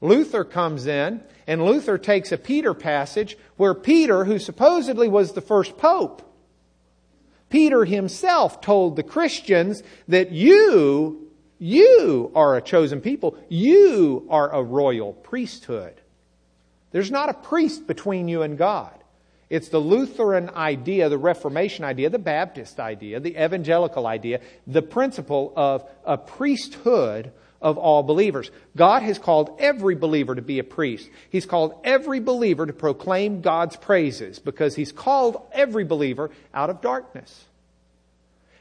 [0.02, 5.42] Luther comes in, and Luther takes a Peter passage where Peter, who supposedly was the
[5.42, 6.31] first pope,
[7.52, 13.38] Peter himself told the Christians that you, you are a chosen people.
[13.50, 15.94] You are a royal priesthood.
[16.92, 18.98] There's not a priest between you and God.
[19.50, 25.52] It's the Lutheran idea, the Reformation idea, the Baptist idea, the evangelical idea, the principle
[25.58, 28.50] of a priesthood of all believers.
[28.76, 31.10] God has called every believer to be a priest.
[31.30, 36.82] He's called every believer to proclaim God's praises because He's called every believer out of
[36.82, 37.46] darkness.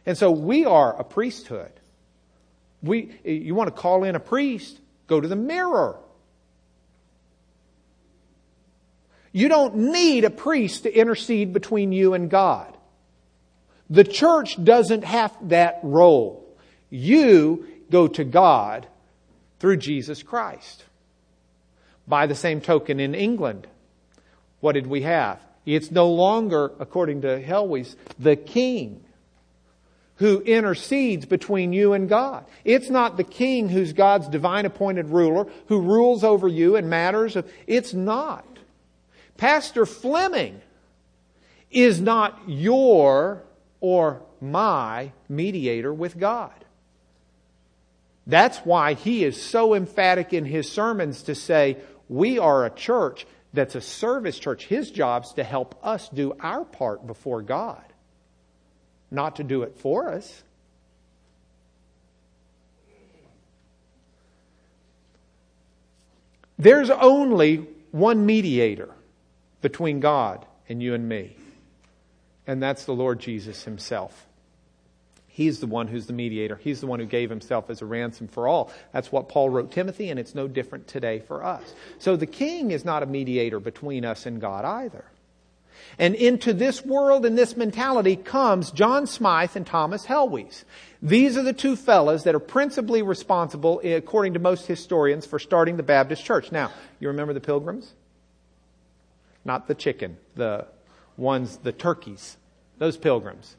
[0.06, 1.72] And so we are a priesthood.
[2.82, 5.96] We, you want to call in a priest, go to the mirror.
[9.32, 12.76] You don't need a priest to intercede between you and God.
[13.88, 16.56] The church doesn't have that role.
[16.90, 18.87] You go to God
[19.59, 20.85] through Jesus Christ.
[22.07, 23.66] By the same token, in England,
[24.61, 25.40] what did we have?
[25.66, 29.05] It's no longer, according to Helwys, the king
[30.16, 32.44] who intercedes between you and God.
[32.64, 37.37] It's not the king who's God's divine appointed ruler who rules over you in matters
[37.37, 38.44] of, it's not.
[39.38, 40.61] Pastor Fleming
[41.70, 43.42] is not your
[43.81, 46.53] or my mediator with God.
[48.26, 51.78] That's why he is so emphatic in his sermons to say,
[52.09, 54.66] we are a church that's a service church.
[54.66, 57.83] His job's to help us do our part before God,
[59.11, 60.42] not to do it for us.
[66.59, 68.90] There's only one mediator
[69.62, 71.37] between God and you and me,
[72.46, 74.26] and that's the Lord Jesus Himself.
[75.33, 76.57] He's the one who's the mediator.
[76.57, 78.73] He's the one who gave himself as a ransom for all.
[78.93, 81.75] That's what Paul wrote Timothy, and it's no different today for us.
[81.99, 85.05] So the king is not a mediator between us and God either.
[85.99, 90.64] And into this world and this mentality comes John Smyth and Thomas Helwys.
[91.01, 95.38] These are the two fellows that are principally responsible, eh, according to most historians, for
[95.38, 96.51] starting the Baptist church.
[96.53, 97.93] Now, you remember the pilgrims?
[99.45, 100.66] Not the chicken, the
[101.16, 102.37] ones, the turkeys.
[102.79, 103.57] Those pilgrims.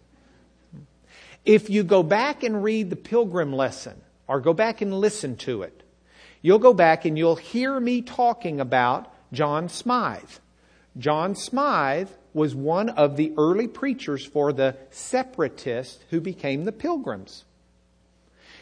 [1.45, 5.63] If you go back and read the pilgrim lesson, or go back and listen to
[5.63, 5.83] it,
[6.41, 10.39] you'll go back and you'll hear me talking about John Smyth.
[10.97, 17.43] John Smyth was one of the early preachers for the separatists who became the pilgrims.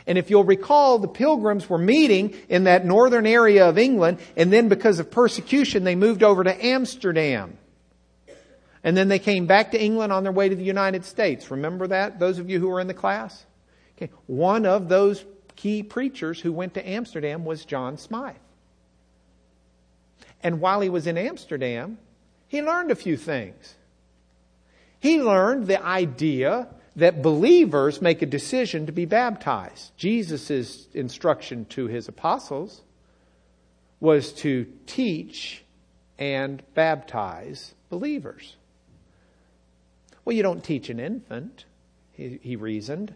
[0.07, 4.51] And if you'll recall, the pilgrims were meeting in that northern area of England, and
[4.51, 7.57] then because of persecution, they moved over to Amsterdam.
[8.83, 11.51] And then they came back to England on their way to the United States.
[11.51, 13.45] Remember that, those of you who were in the class?
[13.97, 14.11] Okay.
[14.27, 18.39] One of those key preachers who went to Amsterdam was John Smyth.
[20.41, 21.97] And while he was in Amsterdam,
[22.47, 23.75] he learned a few things.
[24.99, 29.91] He learned the idea that believers make a decision to be baptized.
[29.97, 32.81] Jesus' instruction to his apostles
[33.99, 35.63] was to teach
[36.17, 38.55] and baptize believers.
[40.25, 41.65] Well, you don't teach an infant,
[42.12, 43.13] he, he reasoned.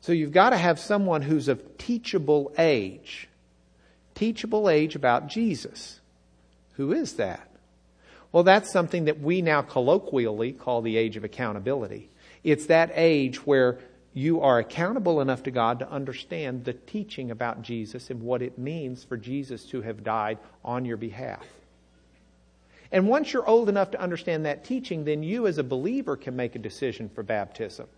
[0.00, 3.28] So you've got to have someone who's of teachable age.
[4.14, 6.00] Teachable age about Jesus.
[6.74, 7.48] Who is that?
[8.32, 12.10] Well, that's something that we now colloquially call the age of accountability.
[12.44, 13.78] It's that age where
[14.14, 18.58] you are accountable enough to God to understand the teaching about Jesus and what it
[18.58, 21.44] means for Jesus to have died on your behalf.
[22.96, 26.34] And once you're old enough to understand that teaching, then you as a believer can
[26.34, 27.88] make a decision for baptism.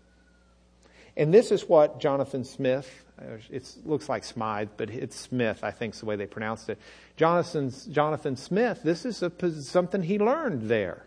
[1.15, 5.71] And this is what Jonathan Smith, uh, it looks like Smythe, but it's Smith, I
[5.71, 6.79] think is the way they pronounced it.
[7.15, 9.31] Jonathan's, Jonathan Smith, this is a,
[9.61, 11.05] something he learned there.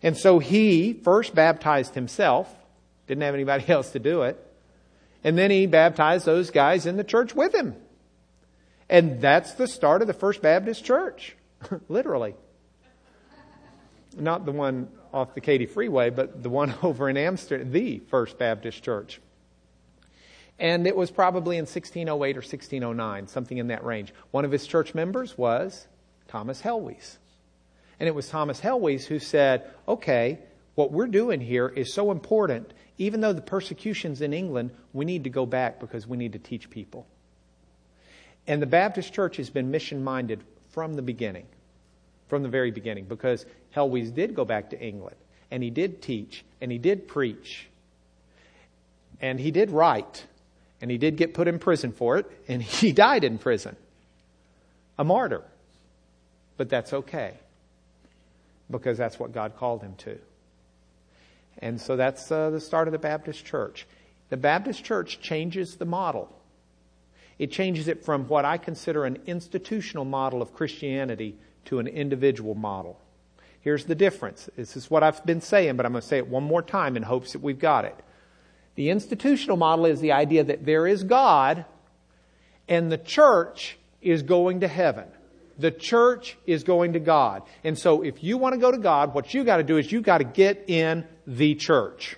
[0.00, 2.48] And so he first baptized himself,
[3.08, 4.40] didn't have anybody else to do it.
[5.24, 7.74] And then he baptized those guys in the church with him.
[8.88, 11.34] And that's the start of the First Baptist Church,
[11.88, 12.36] literally
[14.20, 18.38] not the one off the Katy Freeway, but the one over in Amsterdam, the First
[18.38, 19.20] Baptist Church.
[20.58, 24.14] And it was probably in 1608 or 1609, something in that range.
[24.30, 25.86] One of his church members was
[26.28, 27.18] Thomas Helwys.
[28.00, 30.38] And it was Thomas Helwys who said, okay,
[30.74, 32.72] what we're doing here is so important.
[32.96, 36.38] Even though the persecution's in England, we need to go back because we need to
[36.38, 37.06] teach people.
[38.46, 41.46] And the Baptist church has been mission minded from the beginning
[42.28, 43.46] from the very beginning because
[43.76, 45.16] Helwys did go back to England
[45.50, 47.68] and he did teach and he did preach
[49.20, 50.24] and he did write
[50.80, 53.76] and he did get put in prison for it and he died in prison.
[54.98, 55.42] A martyr.
[56.56, 57.34] But that's okay
[58.70, 60.18] because that's what God called him to.
[61.58, 63.86] And so that's uh, the start of the Baptist church.
[64.30, 66.34] The Baptist church changes the model.
[67.38, 72.54] It changes it from what I consider an institutional model of Christianity to an individual
[72.54, 72.98] model.
[73.66, 74.48] Here's the difference.
[74.54, 76.96] This is what I've been saying, but I'm going to say it one more time
[76.96, 77.96] in hopes that we've got it.
[78.76, 81.64] The institutional model is the idea that there is God
[82.68, 85.06] And the church is going to heaven.
[85.58, 87.42] The church is going to God.
[87.64, 89.90] And so if you want to go to God, what you got to do is
[89.90, 92.16] you got to get in the church.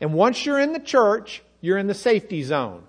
[0.00, 2.84] And once you're in the church, you're in the safety zone.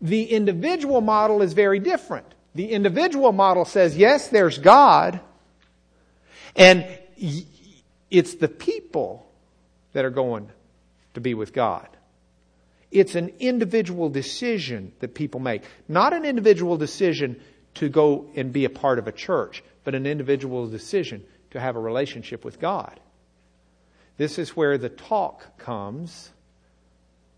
[0.00, 2.32] The individual model is very different.
[2.56, 5.20] The individual model says, yes, there's God,
[6.56, 6.86] and
[8.10, 9.30] it's the people
[9.92, 10.48] that are going
[11.12, 11.86] to be with God.
[12.90, 17.38] It's an individual decision that people make, not an individual decision
[17.74, 21.76] to go and be a part of a church, but an individual decision to have
[21.76, 22.98] a relationship with God.
[24.16, 26.30] This is where the talk comes,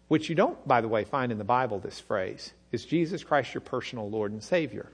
[0.07, 2.53] which you don't, by the way, find in the Bible, this phrase.
[2.71, 4.89] Is Jesus Christ your personal Lord and Savior?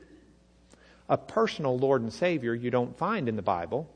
[1.09, 3.89] A personal Lord and Savior you don't find in the Bible.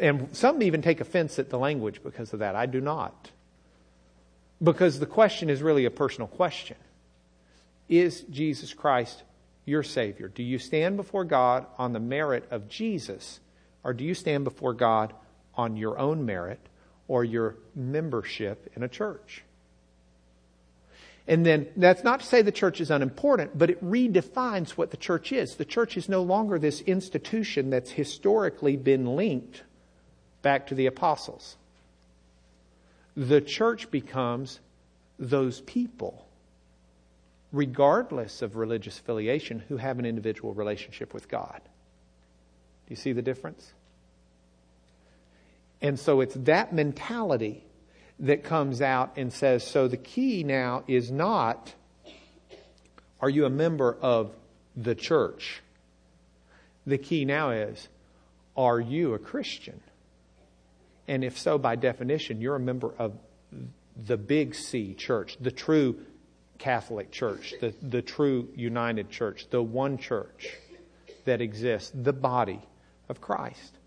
[0.00, 2.56] And some even take offense at the language because of that.
[2.56, 3.30] I do not.
[4.62, 6.76] Because the question is really a personal question
[7.88, 9.22] Is Jesus Christ
[9.64, 10.28] your Savior?
[10.28, 13.40] Do you stand before God on the merit of Jesus,
[13.84, 15.12] or do you stand before God
[15.54, 16.60] on your own merit
[17.06, 19.42] or your membership in a church?
[21.28, 24.96] And then that's not to say the church is unimportant, but it redefines what the
[24.96, 25.54] church is.
[25.54, 29.62] The church is no longer this institution that's historically been linked
[30.42, 31.56] back to the apostles
[33.18, 34.60] the church becomes
[35.18, 36.24] those people,
[37.50, 41.60] regardless of religious affiliation, who have an individual relationship with God.
[41.64, 43.72] Do you see the difference?
[45.82, 47.64] And so it's that mentality
[48.20, 51.74] that comes out and says so the key now is not
[53.20, 54.30] are you a member of
[54.76, 55.60] the church?
[56.86, 57.88] The key now is
[58.56, 59.80] are you a Christian?
[61.06, 63.14] And if so, by definition, you're a member of
[63.96, 65.98] the big C church, the true
[66.58, 70.50] Catholic church, the, the true united church, the one church
[71.24, 72.60] that exists, the body
[73.08, 73.78] of Christ.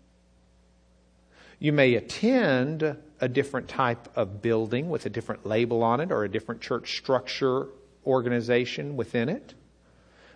[1.62, 6.24] You may attend a different type of building with a different label on it or
[6.24, 7.68] a different church structure
[8.04, 9.54] organization within it.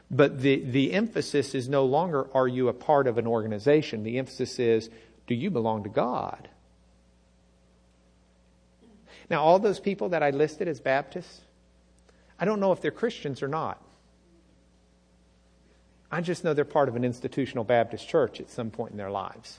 [0.09, 4.05] But the, the emphasis is no longer are you a part of an organization?
[4.05, 4.89] The emphasis is
[5.27, 6.49] do you belong to God?
[9.29, 11.41] Now, all those people that I listed as Baptists,
[12.39, 13.83] I don't know if they're Christians or not.
[16.09, 19.11] I just know they're part of an institutional Baptist church at some point in their
[19.11, 19.59] lives.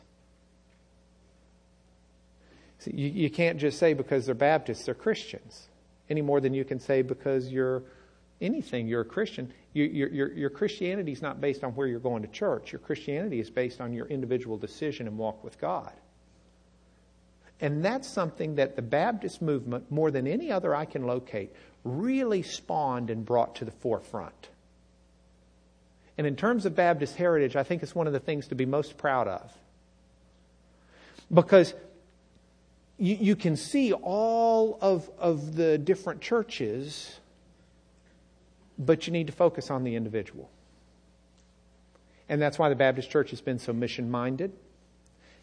[2.85, 5.67] You, you can't just say because they're Baptists, they're Christians,
[6.09, 7.83] any more than you can say because you're
[8.39, 9.51] anything, you're a Christian.
[9.73, 12.71] You, your Christianity is not based on where you're going to church.
[12.71, 15.93] Your Christianity is based on your individual decision and walk with God.
[17.59, 21.51] And that's something that the Baptist movement, more than any other I can locate,
[21.83, 24.49] really spawned and brought to the forefront.
[26.17, 28.65] And in terms of Baptist heritage, I think it's one of the things to be
[28.65, 29.53] most proud of.
[31.31, 31.73] Because
[32.97, 37.19] you, you can see all of, of the different churches,
[38.77, 40.49] but you need to focus on the individual.
[42.29, 44.51] And that's why the Baptist church has been so mission minded.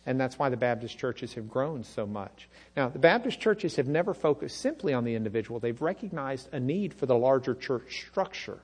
[0.07, 2.49] And that's why the Baptist churches have grown so much.
[2.77, 6.93] Now, the Baptist churches have never focused simply on the individual, they've recognized a need
[6.93, 8.59] for the larger church structure.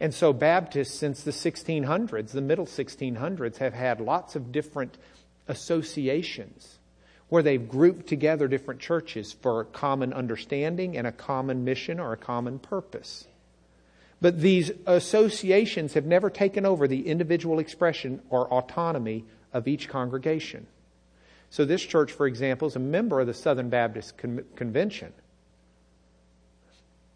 [0.00, 4.96] And so, Baptists, since the 1600s, the middle 1600s, have had lots of different
[5.46, 6.79] associations
[7.30, 12.12] where they've grouped together different churches for a common understanding and a common mission or
[12.12, 13.24] a common purpose.
[14.20, 20.66] But these associations have never taken over the individual expression or autonomy of each congregation.
[21.48, 25.12] So, this church, for example, is a member of the Southern Baptist Con- Convention.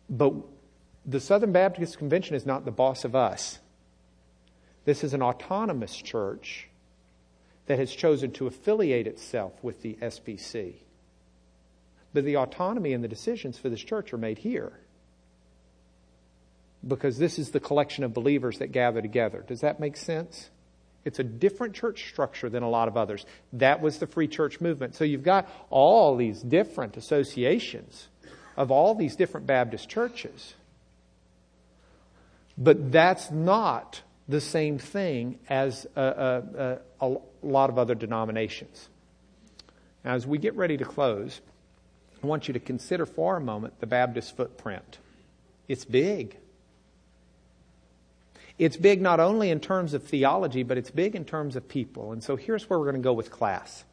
[0.08, 0.32] But
[1.04, 3.58] the Southern Baptist Convention is not the boss of us.
[4.84, 6.68] This is an autonomous church
[7.66, 10.74] that has chosen to affiliate itself with the SBC.
[12.12, 14.72] But the autonomy and the decisions for this church are made here.
[16.86, 19.44] Because this is the collection of believers that gather together.
[19.46, 20.50] Does that make sense?
[21.04, 23.26] It's a different church structure than a lot of others.
[23.54, 24.94] That was the free church movement.
[24.94, 28.08] So you've got all these different associations
[28.56, 30.54] of all these different Baptist churches.
[32.56, 36.00] But that's not the same thing as a,
[37.00, 38.88] a, a, a lot of other denominations.
[40.04, 41.40] As we get ready to close,
[42.22, 44.98] I want you to consider for a moment the Baptist footprint.
[45.68, 46.36] It's big.
[48.58, 52.12] It's big not only in terms of theology, but it's big in terms of people.
[52.12, 53.84] And so here's where we're going to go with class.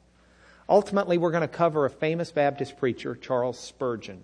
[0.69, 4.23] Ultimately, we're going to cover a famous Baptist preacher, Charles Spurgeon.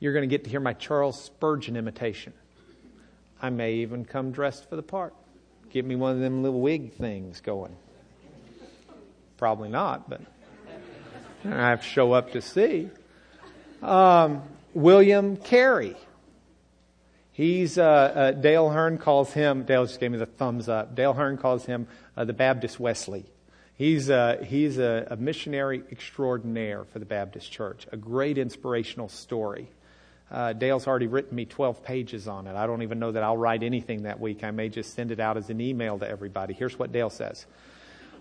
[0.00, 2.32] You're going to get to hear my Charles Spurgeon imitation.
[3.42, 5.14] I may even come dressed for the part.
[5.70, 7.74] Get me one of them little wig things going.
[9.36, 10.20] Probably not, but
[11.44, 12.88] I have to show up to see.
[13.82, 14.42] Um,
[14.74, 15.96] William Carey.
[17.32, 19.64] He's uh, uh, Dale Hearn calls him.
[19.64, 20.94] Dale just gave me the thumbs up.
[20.94, 23.24] Dale Hearn calls him uh, the Baptist Wesley.
[23.74, 27.88] He's a, he's a, a missionary extraordinaire for the Baptist Church.
[27.90, 29.70] A great inspirational story.
[30.32, 32.56] Uh, Dale's already written me 12 pages on it.
[32.56, 34.42] I don't even know that I'll write anything that week.
[34.42, 36.54] I may just send it out as an email to everybody.
[36.54, 37.44] Here's what Dale says.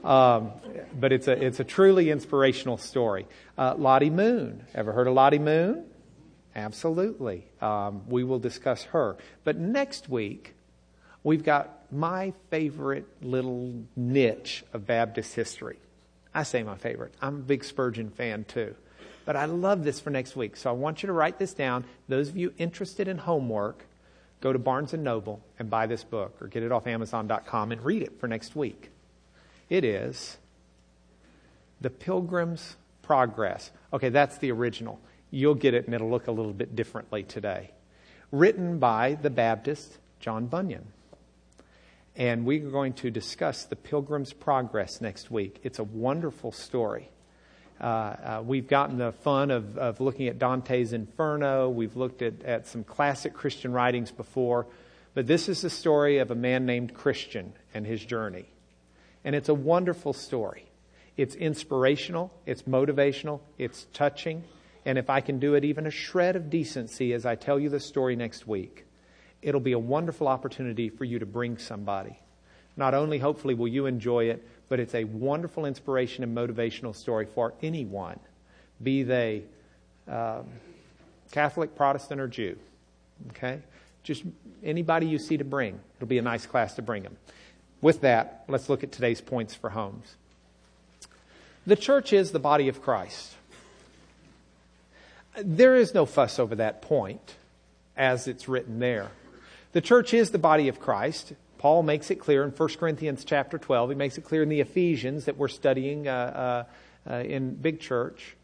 [0.04, 0.52] Um,
[1.00, 3.28] but it's a, it's a truly inspirational story.
[3.58, 4.66] Uh, Lottie Moon.
[4.76, 5.86] Ever heard of Lottie Moon?
[6.54, 7.46] Absolutely.
[7.62, 9.16] Um, we will discuss her.
[9.46, 10.54] But next week,
[11.24, 15.80] we've got my favorite little niche of Baptist history.
[16.34, 17.14] I say my favorite.
[17.22, 18.76] I'm a big Spurgeon fan too.
[19.26, 20.56] But I love this for next week.
[20.56, 21.86] So I want you to write this down.
[22.08, 23.86] Those of you interested in homework,
[24.42, 27.84] go to Barnes and Noble and buy this book or get it off Amazon.com and
[27.84, 28.90] read it for next week.
[29.70, 30.38] It is
[31.80, 33.72] The Pilgrim's Progress.
[33.94, 35.00] Okay, that's the original.
[35.30, 37.72] You'll get it and it'll look a little bit differently today.
[38.32, 40.88] Written by the Baptist John Bunyan.
[42.16, 45.60] And we're going to discuss the Pilgrim's Progress next week.
[45.64, 47.10] It's a wonderful story.
[47.82, 51.68] Uh, uh, we've gotten the fun of, of looking at Dante's Inferno.
[51.68, 54.68] We've looked at, at some classic Christian writings before.
[55.16, 58.46] But this is the story of a man named Christian and his journey.
[59.24, 60.66] And it's a wonderful story.
[61.18, 64.44] It's inspirational, it's motivational, it's touching.
[64.86, 67.70] And if I can do it even a shred of decency as I tell you
[67.70, 68.86] the story next week,
[69.42, 72.21] it'll be a wonderful opportunity for you to bring somebody.
[72.78, 77.26] Not only hopefully will you enjoy it, but it's a wonderful inspiration and motivational story
[77.26, 78.20] for anyone,
[78.82, 79.44] be they
[80.08, 80.46] um,
[81.32, 82.58] Catholic, Protestant, or Jew.
[83.32, 83.60] Okay?
[84.04, 84.24] Just
[84.64, 85.80] anybody you see to bring.
[85.98, 87.18] It'll be a nice class to bring them.
[87.82, 90.16] With that, let's look at today's points for homes.
[91.66, 93.34] The church is the body of Christ.
[95.42, 97.36] There is no fuss over that point
[97.96, 99.12] as it's written there.
[99.72, 101.34] The church is the body of Christ.
[101.62, 103.92] Paul makes it clear in 1 Corinthians chapter 12.
[103.92, 106.66] He makes it clear in the Ephesians that we're studying uh,
[107.08, 108.36] uh, uh, in Big Church.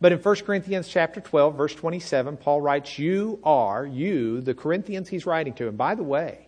[0.00, 5.08] But in 1 Corinthians chapter 12, verse 27, Paul writes, You are, you, the Corinthians
[5.08, 5.66] he's writing to.
[5.66, 6.46] And by the way,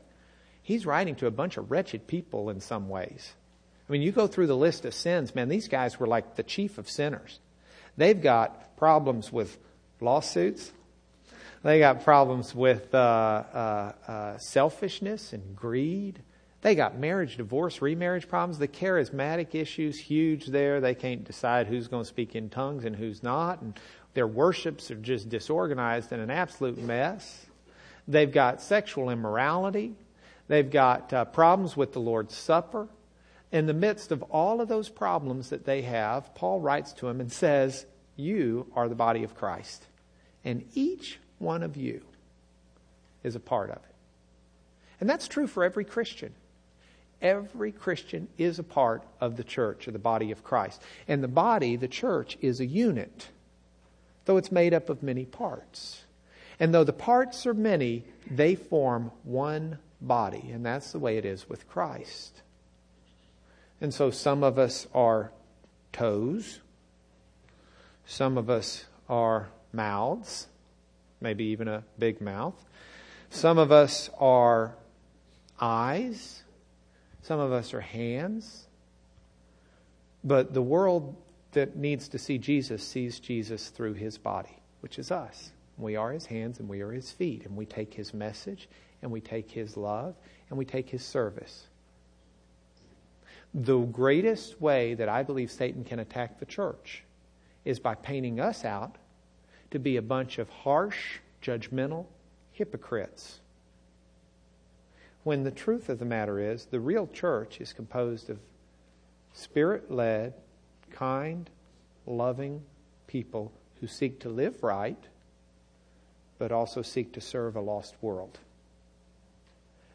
[0.62, 3.32] he's writing to a bunch of wretched people in some ways.
[3.88, 6.44] I mean, you go through the list of sins, man, these guys were like the
[6.44, 7.40] chief of sinners.
[7.96, 9.58] They've got problems with
[10.00, 10.70] lawsuits,
[11.62, 16.20] they got problems with uh, uh, uh, selfishness and greed.
[16.62, 18.58] They got marriage, divorce, remarriage problems.
[18.58, 20.80] The charismatic issues huge there.
[20.80, 23.78] They can't decide who's going to speak in tongues and who's not, and
[24.14, 27.46] their worships are just disorganized and an absolute mess.
[28.06, 29.94] They've got sexual immorality.
[30.48, 32.88] They've got uh, problems with the Lord's Supper.
[33.52, 37.20] In the midst of all of those problems that they have, Paul writes to them
[37.20, 37.86] and says,
[38.16, 39.86] You are the body of Christ.
[40.44, 42.00] And each one of you
[43.22, 43.94] is a part of it.
[45.00, 46.32] And that's true for every Christian.
[47.20, 50.82] Every Christian is a part of the church, or the body of Christ.
[51.06, 53.28] And the body, the church, is a unit,
[54.24, 56.02] though it's made up of many parts.
[56.58, 60.50] And though the parts are many, they form one body.
[60.52, 62.42] And that's the way it is with Christ.
[63.80, 65.32] And so some of us are
[65.92, 66.60] toes,
[68.06, 70.46] some of us are mouths,
[71.22, 72.54] maybe even a big mouth.
[73.30, 74.74] Some of us are
[75.60, 76.42] eyes.
[77.22, 78.66] Some of us are hands.
[80.24, 81.16] But the world
[81.52, 85.52] that needs to see Jesus sees Jesus through his body, which is us.
[85.78, 88.68] We are his hands and we are his feet, and we take his message
[89.00, 90.14] and we take his love
[90.48, 91.66] and we take his service.
[93.54, 97.04] The greatest way that I believe Satan can attack the church
[97.64, 98.96] is by painting us out
[99.72, 102.06] to be a bunch of harsh, judgmental
[102.52, 103.40] hypocrites.
[105.24, 108.38] When the truth of the matter is, the real church is composed of
[109.32, 110.34] spirit led,
[110.90, 111.48] kind,
[112.06, 112.62] loving
[113.06, 115.02] people who seek to live right,
[116.38, 118.38] but also seek to serve a lost world.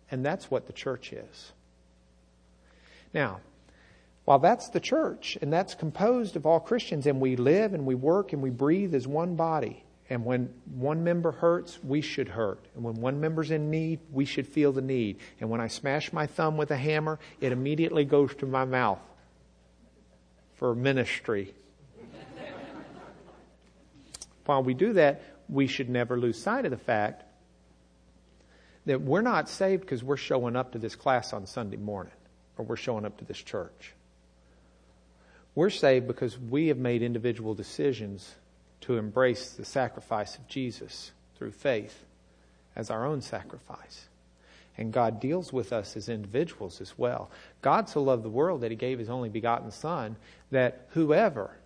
[0.10, 1.52] And that's what the church is.
[3.14, 3.42] Now,
[4.28, 7.96] while that's the church, and that's composed of all Christians, and we live and we
[7.96, 12.60] work and we breathe as one body, and when one member hurts, we should hurt.
[12.76, 15.20] And when one member's in need, we should feel the need.
[15.40, 19.00] And when I smash my thumb with a hammer, it immediately goes to my mouth.
[20.56, 21.54] for ministry.
[24.46, 27.24] While we do that, we should never lose sight of the fact
[28.86, 32.14] that we're not saved because we're showing up to this class on Sunday morning
[32.58, 33.94] or we're showing up to this church.
[35.58, 38.36] We're saved because we have made individual decisions
[38.82, 42.06] to embrace the sacrifice of Jesus through faith
[42.76, 44.08] as our own sacrifice.
[44.78, 47.32] And God deals with us as individuals as well.
[47.64, 50.16] God so loved the world that he gave his only begotten Son
[50.52, 51.58] that whoever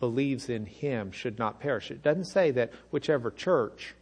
[0.00, 1.92] believes in him should not perish.
[1.92, 3.94] It doesn't say that whichever church,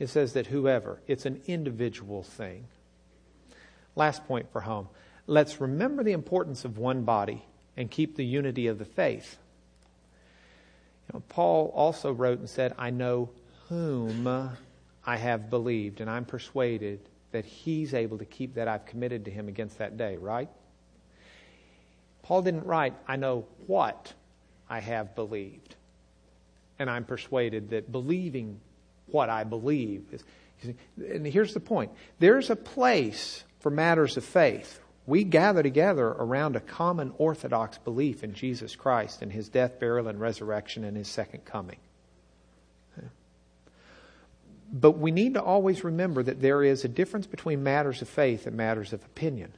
[0.00, 0.98] it says that whoever.
[1.06, 2.64] It's an individual thing.
[3.94, 4.88] Last point for home.
[5.28, 7.44] Let's remember the importance of one body
[7.76, 9.36] and keep the unity of the faith.
[11.06, 13.28] You know, Paul also wrote and said, I know
[13.68, 14.26] whom
[15.06, 17.00] I have believed, and I'm persuaded
[17.32, 20.48] that he's able to keep that I've committed to him against that day, right?
[22.22, 24.14] Paul didn't write, I know what
[24.68, 25.76] I have believed.
[26.78, 28.60] And I'm persuaded that believing
[29.08, 30.24] what I believe is.
[30.96, 34.80] And here's the point there's a place for matters of faith.
[35.08, 40.06] We gather together around a common orthodox belief in Jesus Christ and his death, burial,
[40.06, 41.78] and resurrection and his second coming.
[44.70, 48.46] But we need to always remember that there is a difference between matters of faith
[48.46, 49.54] and matters of opinion.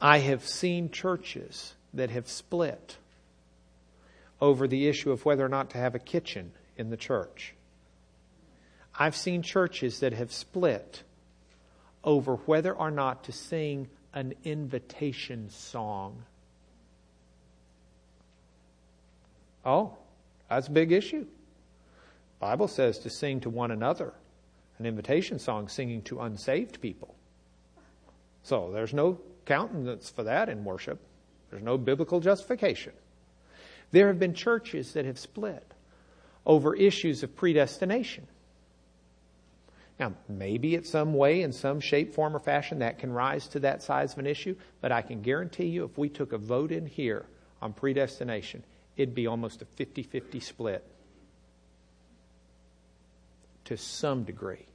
[0.00, 2.96] I have seen churches that have split
[4.40, 7.52] over the issue of whether or not to have a kitchen in the church.
[8.98, 11.02] I've seen churches that have split
[12.04, 16.22] over whether or not to sing an invitation song.
[19.64, 19.96] Oh,
[20.48, 21.26] that's a big issue.
[22.38, 24.12] Bible says to sing to one another.
[24.78, 27.14] An invitation song singing to unsaved people.
[28.42, 31.00] So there's no countenance for that in worship.
[31.50, 32.92] There's no biblical justification.
[33.92, 35.72] There have been churches that have split
[36.44, 38.26] over issues of predestination.
[39.98, 43.60] Now, maybe in some way, in some shape, form, or fashion, that can rise to
[43.60, 46.72] that size of an issue, but I can guarantee you if we took a vote
[46.72, 47.26] in here
[47.62, 48.64] on predestination,
[48.96, 50.84] it'd be almost a 50 50 split
[53.66, 54.66] to some degree.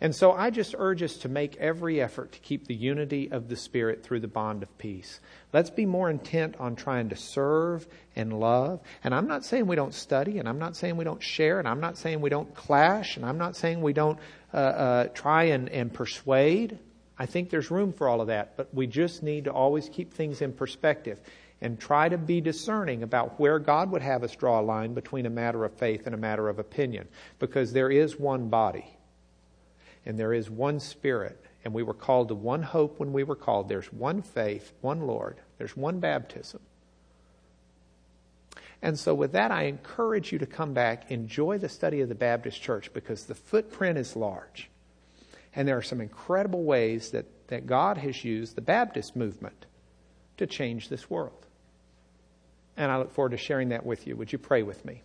[0.00, 3.48] And so I just urge us to make every effort to keep the unity of
[3.48, 5.20] the Spirit through the bond of peace.
[5.52, 8.80] Let's be more intent on trying to serve and love.
[9.02, 11.66] And I'm not saying we don't study, and I'm not saying we don't share, and
[11.66, 14.18] I'm not saying we don't clash, and I'm not saying we don't
[14.52, 16.78] uh, uh, try and, and persuade.
[17.18, 20.12] I think there's room for all of that, but we just need to always keep
[20.12, 21.20] things in perspective
[21.62, 25.24] and try to be discerning about where God would have us draw a line between
[25.24, 28.95] a matter of faith and a matter of opinion, because there is one body
[30.06, 33.36] and there is one Spirit, and we were called to one hope when we were
[33.36, 33.68] called.
[33.68, 36.60] There's one faith, one Lord, there's one baptism.
[38.82, 42.14] And so, with that, I encourage you to come back, enjoy the study of the
[42.14, 44.70] Baptist Church because the footprint is large.
[45.54, 49.66] And there are some incredible ways that, that God has used the Baptist movement
[50.36, 51.46] to change this world.
[52.76, 54.14] And I look forward to sharing that with you.
[54.16, 55.02] Would you pray with me?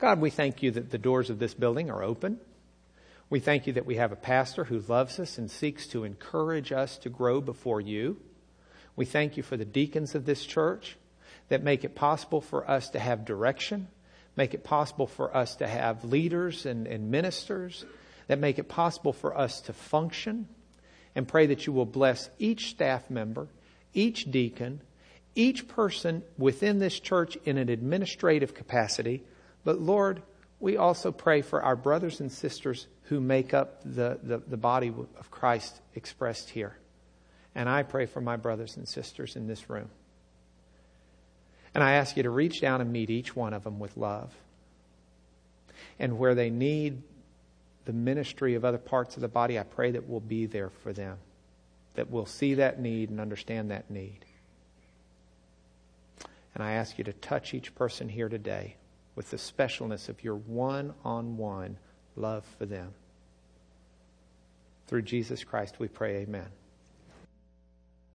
[0.00, 2.40] God, we thank you that the doors of this building are open.
[3.32, 6.70] We thank you that we have a pastor who loves us and seeks to encourage
[6.70, 8.18] us to grow before you.
[8.94, 10.98] We thank you for the deacons of this church
[11.48, 13.88] that make it possible for us to have direction,
[14.36, 17.86] make it possible for us to have leaders and, and ministers,
[18.26, 20.46] that make it possible for us to function.
[21.14, 23.48] And pray that you will bless each staff member,
[23.94, 24.82] each deacon,
[25.34, 29.22] each person within this church in an administrative capacity.
[29.64, 30.20] But Lord,
[30.60, 34.88] we also pray for our brothers and sisters who make up the, the, the, body
[34.88, 36.76] of Christ expressed here.
[37.54, 39.90] And I pray for my brothers and sisters in this room.
[41.74, 44.32] And I ask you to reach down and meet each one of them with love.
[45.98, 47.02] And where they need
[47.84, 50.92] the ministry of other parts of the body, I pray that we'll be there for
[50.92, 51.18] them,
[51.94, 54.24] that we'll see that need and understand that need.
[56.54, 58.76] And I ask you to touch each person here today
[59.14, 61.78] with the specialness of your one on one
[62.16, 62.92] love for them.
[64.86, 66.48] Through Jesus Christ we pray, amen.